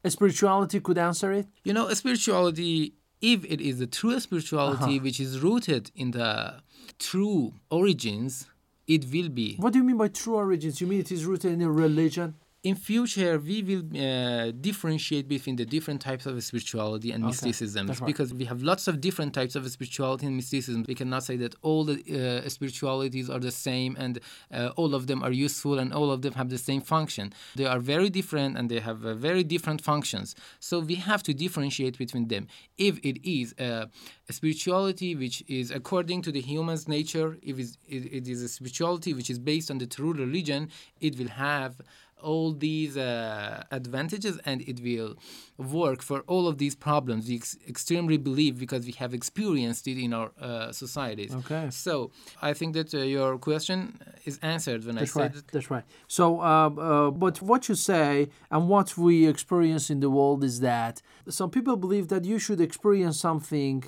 a 0.07 0.09
spirituality 0.17 0.77
could 0.87 0.99
answer 1.09 1.29
it? 1.39 1.45
You 1.67 1.73
know, 1.77 1.85
a 1.93 1.95
spirituality, 2.03 2.75
if 3.21 3.45
it 3.45 3.61
is 3.61 3.79
the 3.79 3.87
true 3.87 4.19
spirituality 4.19 4.95
Uh-huh. 4.95 5.03
which 5.03 5.19
is 5.19 5.39
rooted 5.39 5.91
in 5.95 6.11
the 6.11 6.61
true 6.99 7.53
origins, 7.69 8.47
it 8.87 9.05
will 9.13 9.29
be. 9.29 9.55
What 9.57 9.73
do 9.73 9.79
you 9.79 9.85
mean 9.85 9.97
by 9.97 10.07
true 10.09 10.35
origins? 10.35 10.81
You 10.81 10.87
mean 10.87 10.99
it 10.99 11.11
is 11.11 11.25
rooted 11.25 11.51
in 11.53 11.61
a 11.61 11.71
religion? 11.71 12.35
In 12.63 12.75
future, 12.75 13.39
we 13.39 13.63
will 13.63 13.81
uh, 13.99 14.51
differentiate 14.51 15.27
between 15.27 15.55
the 15.55 15.65
different 15.65 15.99
types 15.99 16.27
of 16.27 16.43
spirituality 16.43 17.11
and 17.11 17.23
Okay, 17.23 17.29
mysticism 17.31 17.87
right. 17.87 18.05
because 18.05 18.35
we 18.35 18.45
have 18.45 18.61
lots 18.61 18.87
of 18.87 19.01
different 19.01 19.33
types 19.33 19.55
of 19.55 19.67
spirituality 19.67 20.27
and 20.27 20.35
mysticism. 20.35 20.85
We 20.87 20.93
cannot 20.93 21.23
say 21.23 21.37
that 21.37 21.55
all 21.63 21.85
the 21.85 21.97
uh, 22.45 22.47
spiritualities 22.49 23.31
are 23.31 23.39
the 23.39 23.49
same 23.49 23.95
and 23.97 24.19
uh, 24.53 24.69
all 24.75 24.93
of 24.93 25.07
them 25.07 25.23
are 25.23 25.31
useful 25.31 25.79
and 25.79 25.91
all 25.91 26.11
of 26.11 26.21
them 26.21 26.33
have 26.33 26.49
the 26.49 26.59
same 26.59 26.81
function. 26.81 27.33
They 27.55 27.65
are 27.65 27.79
very 27.79 28.11
different 28.11 28.59
and 28.59 28.69
they 28.69 28.79
have 28.79 29.03
uh, 29.03 29.15
very 29.15 29.43
different 29.43 29.81
functions. 29.81 30.35
So 30.59 30.81
we 30.81 30.95
have 30.95 31.23
to 31.23 31.33
differentiate 31.33 31.97
between 31.97 32.27
them. 32.27 32.45
If 32.77 32.99
it 32.99 33.27
is 33.27 33.55
uh, 33.57 33.87
a 34.29 34.33
spirituality 34.33 35.15
which 35.15 35.43
is 35.47 35.71
according 35.71 36.21
to 36.23 36.31
the 36.31 36.41
human's 36.41 36.87
nature, 36.87 37.39
if 37.41 37.57
it 37.87 38.27
is 38.27 38.43
a 38.43 38.47
spirituality 38.47 39.15
which 39.15 39.31
is 39.31 39.39
based 39.39 39.71
on 39.71 39.79
the 39.79 39.87
true 39.87 40.13
religion, 40.13 40.69
it 40.99 41.17
will 41.17 41.29
have 41.29 41.81
all 42.21 42.53
these 42.53 42.97
uh, 42.97 43.63
advantages 43.71 44.39
and 44.45 44.61
it 44.61 44.79
will 44.81 45.15
work 45.57 46.01
for 46.01 46.21
all 46.27 46.47
of 46.47 46.57
these 46.57 46.75
problems. 46.75 47.27
We 47.27 47.35
ex- 47.35 47.57
extremely 47.67 48.17
believe 48.17 48.57
because 48.57 48.85
we 48.85 48.93
have 48.93 49.13
experienced 49.13 49.87
it 49.87 49.97
in 49.97 50.13
our 50.13 50.31
uh, 50.39 50.71
societies. 50.71 51.33
Okay. 51.35 51.69
So 51.69 52.11
I 52.41 52.53
think 52.53 52.73
that 52.73 52.93
uh, 52.93 52.99
your 52.99 53.37
question 53.37 53.99
is 54.25 54.39
answered 54.41 54.85
when 54.85 54.95
That's 54.95 55.11
I 55.11 55.13
said 55.13 55.21
right. 55.21 55.33
that 55.33 55.47
That's 55.47 55.71
right. 55.71 55.83
So, 56.07 56.39
uh, 56.39 56.69
uh, 56.69 57.11
but 57.11 57.41
what 57.41 57.69
you 57.69 57.75
say 57.75 58.29
and 58.49 58.67
what 58.67 58.97
we 58.97 59.27
experience 59.27 59.89
in 59.89 59.99
the 59.99 60.09
world 60.09 60.43
is 60.43 60.59
that 60.61 61.01
some 61.29 61.49
people 61.49 61.75
believe 61.75 62.07
that 62.09 62.25
you 62.25 62.39
should 62.39 62.61
experience 62.61 63.19
something, 63.19 63.83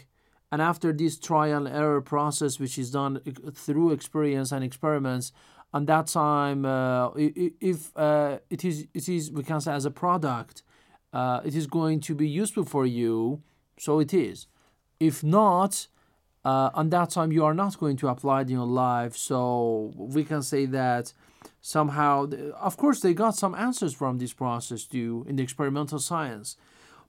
and 0.51 0.61
after 0.61 0.93
this 0.93 1.17
trial 1.17 1.65
and 1.65 1.75
error 1.75 2.01
process, 2.01 2.59
which 2.59 2.77
is 2.77 2.91
done 2.91 3.13
uh, 3.25 3.51
through 3.51 3.91
experience 3.91 4.51
and 4.51 4.63
experiments, 4.63 5.31
and 5.73 5.87
that 5.87 6.07
time, 6.07 6.65
uh, 6.65 7.09
if 7.15 7.95
uh, 7.97 8.37
it 8.49 8.63
is, 8.63 8.87
it 8.93 9.09
is, 9.09 9.31
we 9.31 9.43
can 9.43 9.59
say 9.59 9.73
as 9.73 9.85
a 9.85 9.91
product, 9.91 10.61
uh, 11.11 11.41
it 11.43 11.55
is 11.55 11.67
going 11.67 11.99
to 12.01 12.15
be 12.15 12.27
useful 12.27 12.63
for 12.63 12.85
you. 12.85 13.41
So 13.79 13.99
it 13.99 14.13
is. 14.13 14.47
If 14.99 15.23
not, 15.23 15.87
uh, 16.45 16.69
on 16.73 16.89
that 16.89 17.09
time 17.09 17.31
you 17.31 17.43
are 17.45 17.53
not 17.53 17.79
going 17.79 17.97
to 17.97 18.07
apply 18.07 18.41
it 18.41 18.49
in 18.49 18.55
your 18.55 18.65
life 18.65 19.15
so 19.15 19.91
we 19.95 20.23
can 20.23 20.41
say 20.41 20.65
that 20.65 21.13
somehow 21.61 22.29
of 22.59 22.75
course 22.77 22.99
they 22.99 23.13
got 23.13 23.35
some 23.35 23.55
answers 23.55 23.93
from 23.93 24.17
this 24.17 24.33
process 24.33 24.83
too 24.83 25.25
in 25.27 25.37
the 25.37 25.43
experimental 25.43 25.99
science 25.99 26.57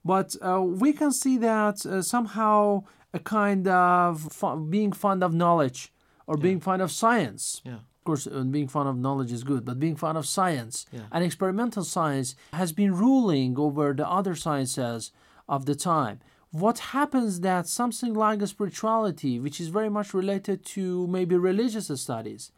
but 0.04 0.36
uh, 0.40 0.60
we 0.60 0.92
can 0.92 1.10
see 1.10 1.36
that 1.38 1.84
uh, 1.84 2.00
somehow 2.00 2.84
a 3.12 3.18
kind 3.18 3.66
of 3.66 4.20
fun, 4.32 4.70
being 4.70 4.92
fond 4.92 5.24
of 5.24 5.34
knowledge 5.34 5.92
or 6.26 6.36
being 6.36 6.60
fond 6.60 6.80
of 6.80 6.92
science 6.92 7.60
Yeah. 7.64 7.78
Of 8.04 8.06
course 8.10 8.26
uh, 8.26 8.42
being 8.56 8.68
fond 8.68 8.86
of 8.86 8.98
knowledge 8.98 9.32
is 9.32 9.42
good 9.44 9.64
but 9.64 9.78
being 9.80 9.96
fond 9.96 10.18
of 10.18 10.26
science 10.26 10.84
Yeah. 10.92 11.00
and 11.10 11.24
experimental 11.24 11.84
science 11.84 12.36
has 12.52 12.70
been 12.80 12.92
ruling 12.94 13.58
over 13.58 13.94
the 13.94 14.06
other 14.18 14.34
sciences 14.34 15.10
of 15.48 15.64
the 15.64 15.74
time. 15.74 16.20
What 16.64 16.78
happens 16.98 17.40
that 17.40 17.66
something 17.66 18.12
like 18.26 18.42
a 18.42 18.46
spirituality 18.46 19.34
which 19.44 19.58
is 19.62 19.68
very 19.78 19.88
much 19.98 20.12
related 20.12 20.58
to 20.76 21.06
maybe 21.16 21.34
religious 21.36 21.88
studies 22.06 22.52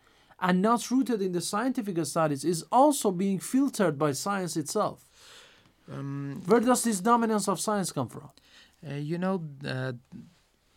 and 0.47 0.61
not 0.61 0.91
rooted 0.91 1.23
in 1.23 1.31
the 1.33 1.41
scientific 1.53 1.97
studies 2.05 2.45
is 2.45 2.61
also 2.81 3.11
being 3.13 3.39
filtered 3.39 3.97
by 4.05 4.11
science 4.13 4.57
itself? 4.57 4.99
Um, 5.93 6.43
where 6.49 6.61
does 6.61 6.83
this 6.83 6.99
dominance 7.01 7.47
of 7.53 7.59
science 7.61 7.93
come 7.93 8.09
from? 8.09 8.31
Uh, 8.87 8.95
you 9.11 9.19
know, 9.19 9.37
uh, 9.67 9.93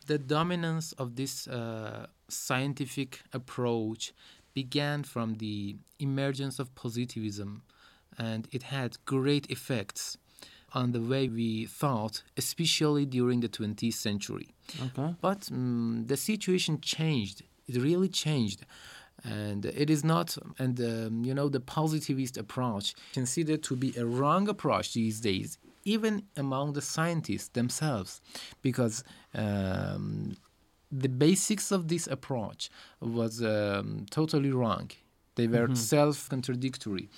the 0.06 0.18
dominance 0.20 0.88
of 1.02 1.08
this 1.16 1.48
uh, 1.48 2.06
scientific 2.30 3.22
approach 3.34 4.14
began 4.54 5.04
from 5.04 5.36
the 5.36 5.76
emergence 6.00 6.60
of 6.60 6.74
positivism, 6.76 7.64
and 8.18 8.48
it 8.52 8.64
had 8.64 8.98
great 9.06 9.50
effects 9.50 10.18
on 10.74 10.92
the 10.92 11.02
way 11.02 11.28
we 11.28 11.66
thought, 11.66 12.22
especially 12.38 13.06
during 13.06 13.40
the 13.40 13.50
20th 13.50 13.94
century. 13.94 14.50
okay 14.88 15.16
But 15.22 15.42
mm 15.52 16.08
the 16.08 16.18
situation 16.18 16.80
changed. 16.82 17.44
It 17.68 17.76
really 17.82 18.10
changed. 18.10 18.66
And 19.24 19.66
it 19.66 19.90
is 19.90 20.04
not, 20.04 20.38
and 20.58 20.80
um, 20.80 21.26
you 21.26 21.34
know, 21.34 21.50
the 21.50 21.60
positivist 21.60 22.38
approach 22.38 22.96
considered 23.14 23.62
to 23.64 23.76
be 23.76 23.94
a 23.98 24.06
wrong 24.06 24.48
approach 24.48 24.94
these 24.94 25.20
days, 25.20 25.58
even 25.84 26.24
among 26.38 26.74
the 26.74 26.82
scientists 26.82 27.50
themselves, 27.50 28.22
because 28.62 29.04
um, 29.36 30.38
the 30.92 31.10
basics 31.10 31.72
of 31.72 31.88
this 31.88 32.08
approach 32.08 32.70
was 33.00 33.44
um, 33.44 34.06
totally 34.10 34.52
wrong. 34.52 34.90
They 35.36 35.48
were 35.48 35.74
self-contradictory 35.76 37.10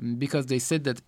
um, 0.00 0.16
because 0.16 0.46
they 0.46 0.58
said 0.58 0.84
that 0.84 1.00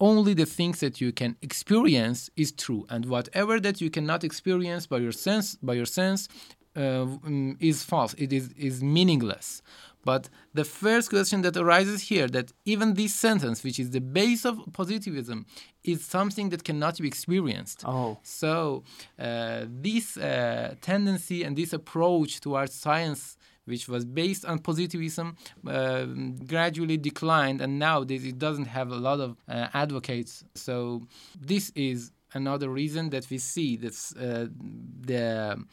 only 0.00 0.34
the 0.34 0.46
things 0.46 0.80
that 0.80 1.00
you 1.00 1.12
can 1.12 1.36
experience 1.40 2.28
is 2.36 2.52
true, 2.52 2.84
and 2.90 3.06
whatever 3.06 3.60
that 3.60 3.80
you 3.80 3.90
cannot 3.90 4.24
experience 4.24 4.86
by 4.86 4.98
your 4.98 5.12
sense, 5.12 5.56
by 5.56 5.74
your 5.74 5.86
sense, 5.86 6.28
uh, 6.76 6.80
mm, 6.80 7.56
is 7.60 7.84
false. 7.84 8.14
It 8.14 8.32
is 8.32 8.50
is 8.56 8.82
meaningless. 8.82 9.62
But 10.04 10.28
the 10.52 10.64
first 10.64 11.10
question 11.10 11.42
that 11.42 11.56
arises 11.56 12.02
here 12.02 12.28
that 12.28 12.52
even 12.64 12.94
this 12.94 13.14
sentence, 13.14 13.64
which 13.64 13.78
is 13.78 13.90
the 13.90 14.00
base 14.00 14.44
of 14.44 14.60
positivism, 14.72 15.46
is 15.82 16.04
something 16.04 16.50
that 16.50 16.64
cannot 16.64 16.98
be 16.98 17.08
experienced. 17.08 17.82
oh 17.86 18.18
So 18.22 18.84
uh, 19.18 19.64
this 19.68 20.16
uh, 20.16 20.74
tendency 20.80 21.42
and 21.42 21.56
this 21.56 21.72
approach 21.72 22.40
towards 22.40 22.74
science, 22.74 23.36
which 23.64 23.88
was 23.88 24.04
based 24.04 24.44
on 24.44 24.58
positivism, 24.58 25.36
uh, 25.66 26.04
gradually 26.46 26.98
declined, 26.98 27.60
and 27.62 27.78
nowadays 27.78 28.24
it 28.24 28.38
doesn't 28.38 28.66
have 28.66 28.90
a 28.90 28.96
lot 28.96 29.20
of 29.20 29.36
uh, 29.48 29.68
advocates. 29.72 30.44
So 30.54 31.02
this 31.40 31.72
is 31.74 32.12
another 32.34 32.68
reason 32.68 33.10
that 33.10 33.28
we 33.30 33.38
see 33.38 33.76
that 33.76 33.94
uh, 34.20 34.46
the 35.00 35.64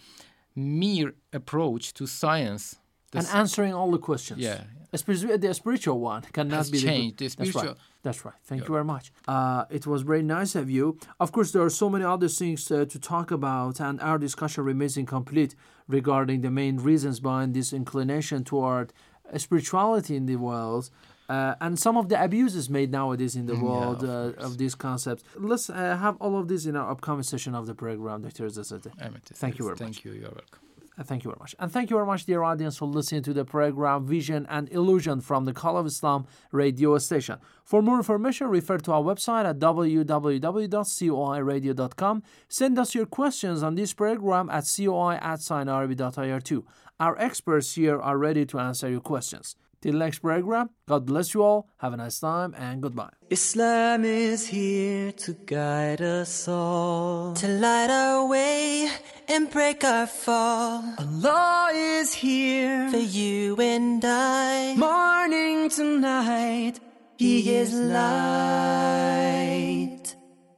mere 0.56 1.14
approach 1.34 1.94
to 1.94 2.06
science 2.06 2.81
and 3.14 3.28
answering 3.34 3.74
all 3.74 3.92
the 3.92 3.98
questions. 4.00 4.40
Yeah. 4.40 4.64
Especially 4.94 5.38
the 5.38 5.54
spiritual 5.54 6.00
one 6.02 6.22
cannot 6.34 6.66
be 6.70 6.78
the- 6.80 6.84
changed. 6.88 7.18
The 7.20 7.28
That's 7.30 7.56
right. 7.56 7.76
That's 8.04 8.26
right. 8.26 8.34
Thank 8.44 8.62
Yeah. 8.62 8.68
you 8.68 8.74
very 8.74 8.84
much. 8.94 9.12
Uh, 9.28 9.64
it 9.70 9.88
was 9.88 10.02
very 10.02 10.22
nice 10.24 10.54
of 10.56 10.70
you. 10.70 10.98
Of 11.20 11.32
course, 11.32 11.52
there 11.54 11.62
are 11.64 11.70
so 11.70 11.90
many 11.90 12.04
other 12.04 12.28
things 12.28 12.70
uh, 12.70 12.84
to 12.94 13.00
talk 13.00 13.32
about, 13.32 13.80
and 13.80 14.02
our 14.02 14.18
discussion 14.18 14.66
remains 14.66 14.98
incomplete 14.98 15.56
regarding 15.88 16.42
the 16.42 16.52
main 16.52 16.76
reasons 16.78 17.20
behind 17.22 17.54
this 17.54 17.72
inclination 17.72 18.44
toward 18.44 18.92
uh, 19.34 19.38
spirituality 19.38 20.16
in 20.16 20.26
the 20.26 20.36
world. 20.36 20.90
Uh, 21.30 21.56
and 21.62 21.80
some 21.80 21.96
of 21.96 22.10
the 22.10 22.22
abuses 22.22 22.70
made 22.70 22.92
nowadays 22.92 23.38
in 23.38 23.46
the 23.46 23.56
Yeah, 23.56 23.64
world 23.70 24.04
of 24.04 24.10
uh, 24.38 24.46
of 24.48 24.58
these 24.58 24.76
concepts. 24.76 25.24
Let's 25.38 25.70
uh, 25.70 25.76
have 26.06 26.16
all 26.20 26.36
of 26.42 26.46
this 26.50 26.66
in 26.66 26.76
our 26.76 26.90
upcoming 26.94 27.24
session 27.24 27.56
of 27.56 27.64
the 27.70 27.76
program, 27.76 28.24
Dr. 28.24 28.44
Amethyst. 28.48 29.40
Thank 29.44 29.58
you 29.58 29.64
very 29.68 29.76
much. 29.76 29.80
Thank 29.80 30.04
you. 30.04 30.12
You're 30.22 30.36
welcome. 30.42 30.60
Thank 31.04 31.24
you 31.24 31.32
very 31.32 31.40
much. 31.40 31.56
And 31.60 31.72
thank 31.72 31.90
you 31.90 31.96
very 31.96 32.06
much, 32.06 32.26
dear 32.26 32.44
audience, 32.44 32.76
for 32.78 32.86
listening 32.86 33.24
to 33.24 33.34
the 33.34 33.46
program 33.46 34.06
Vision 34.06 34.46
and 34.50 34.70
Illusion 34.70 35.22
from 35.22 35.46
the 35.46 35.54
Call 35.54 35.78
of 35.78 35.86
Islam 35.86 36.28
radio 36.52 36.98
station. 36.98 37.40
For 37.64 37.82
more 37.82 37.96
information, 37.98 38.48
refer 38.48 38.78
to 38.80 38.92
our 38.92 39.02
website 39.02 39.46
at 39.46 39.60
www.coiradio.com. 39.60 42.24
Send 42.50 42.80
us 42.80 42.96
your 42.96 43.06
questions 43.06 43.64
on 43.64 43.76
this 43.76 43.94
program 43.94 44.50
at 44.50 44.64
coi 44.64 45.16
at 45.16 45.40
signarabi.ir2. 45.40 46.64
Our 47.00 47.18
experts 47.18 47.76
here 47.76 47.98
are 48.00 48.18
ready 48.18 48.46
to 48.46 48.60
answer 48.60 48.90
your 48.90 49.02
questions. 49.02 49.56
Till 49.82 49.96
next 49.96 50.20
program, 50.20 50.70
God 50.88 51.06
bless 51.08 51.34
you 51.34 51.42
all. 51.42 51.68
Have 51.78 51.94
a 51.94 51.98
nice 51.98 52.20
time 52.20 52.54
and 52.56 52.84
goodbye. 52.84 53.10
Islam 53.32 54.06
is 54.06 54.46
here 54.48 55.12
to 55.12 55.34
guide 55.34 56.02
us 56.02 56.48
all, 56.48 57.34
to 57.34 57.48
light 57.48 57.90
our 57.90 58.28
way 58.28 58.90
and 59.28 59.50
break 59.50 59.84
our 59.84 60.06
fall. 60.06 60.84
Allah 61.00 61.72
is 61.74 62.14
here 62.14 62.90
for 62.92 62.98
you 62.98 63.56
and 63.60 64.04
I, 64.06 64.76
morning 64.78 65.70
to 65.72 65.84
night. 66.00 66.80
He 67.18 67.50
is 67.56 67.74
light. 67.74 68.96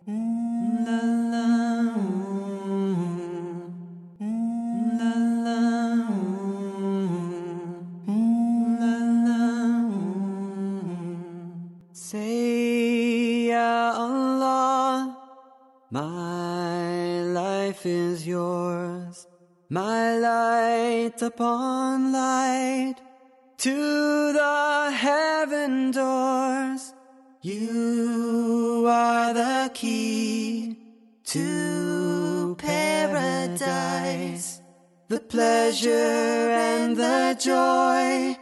Mm, 0.06 0.86
la, 0.86 1.00
la, 1.32 1.63
my 19.74 20.18
light 20.20 21.20
upon 21.24 22.12
light 22.12 22.94
to 23.58 24.32
the 24.32 24.92
heaven 24.92 25.90
doors. 25.90 26.94
You 27.42 28.86
are 28.88 29.34
the 29.34 29.72
key 29.74 30.78
to 31.26 32.56
paradise, 32.60 34.62
the 35.08 35.20
pleasure 35.20 35.90
and 35.90 36.96
the 36.96 37.36
joy 37.40 38.38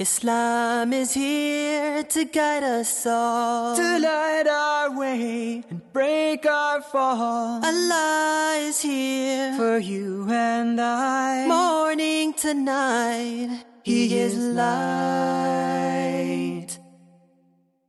Islam 0.00 0.92
is 0.92 1.12
here 1.12 2.04
to 2.04 2.24
guide 2.24 2.62
us 2.62 3.04
all, 3.04 3.74
to 3.74 3.98
light 3.98 4.46
our 4.46 4.96
way 4.96 5.64
and 5.68 5.92
break 5.92 6.46
our 6.46 6.80
fall. 6.80 7.60
Allah 7.64 8.58
is 8.60 8.80
here 8.80 9.54
for 9.56 9.78
you 9.78 10.30
and 10.30 10.80
I, 10.80 11.48
morning 11.48 12.32
to 12.34 12.54
night. 12.54 13.64
He 13.82 14.16
is 14.16 14.36
light 14.38 15.58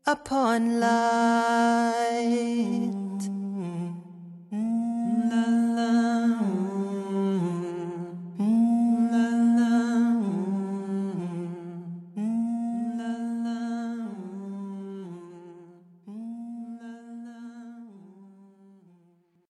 upon 0.08 0.80
light. 0.80 2.10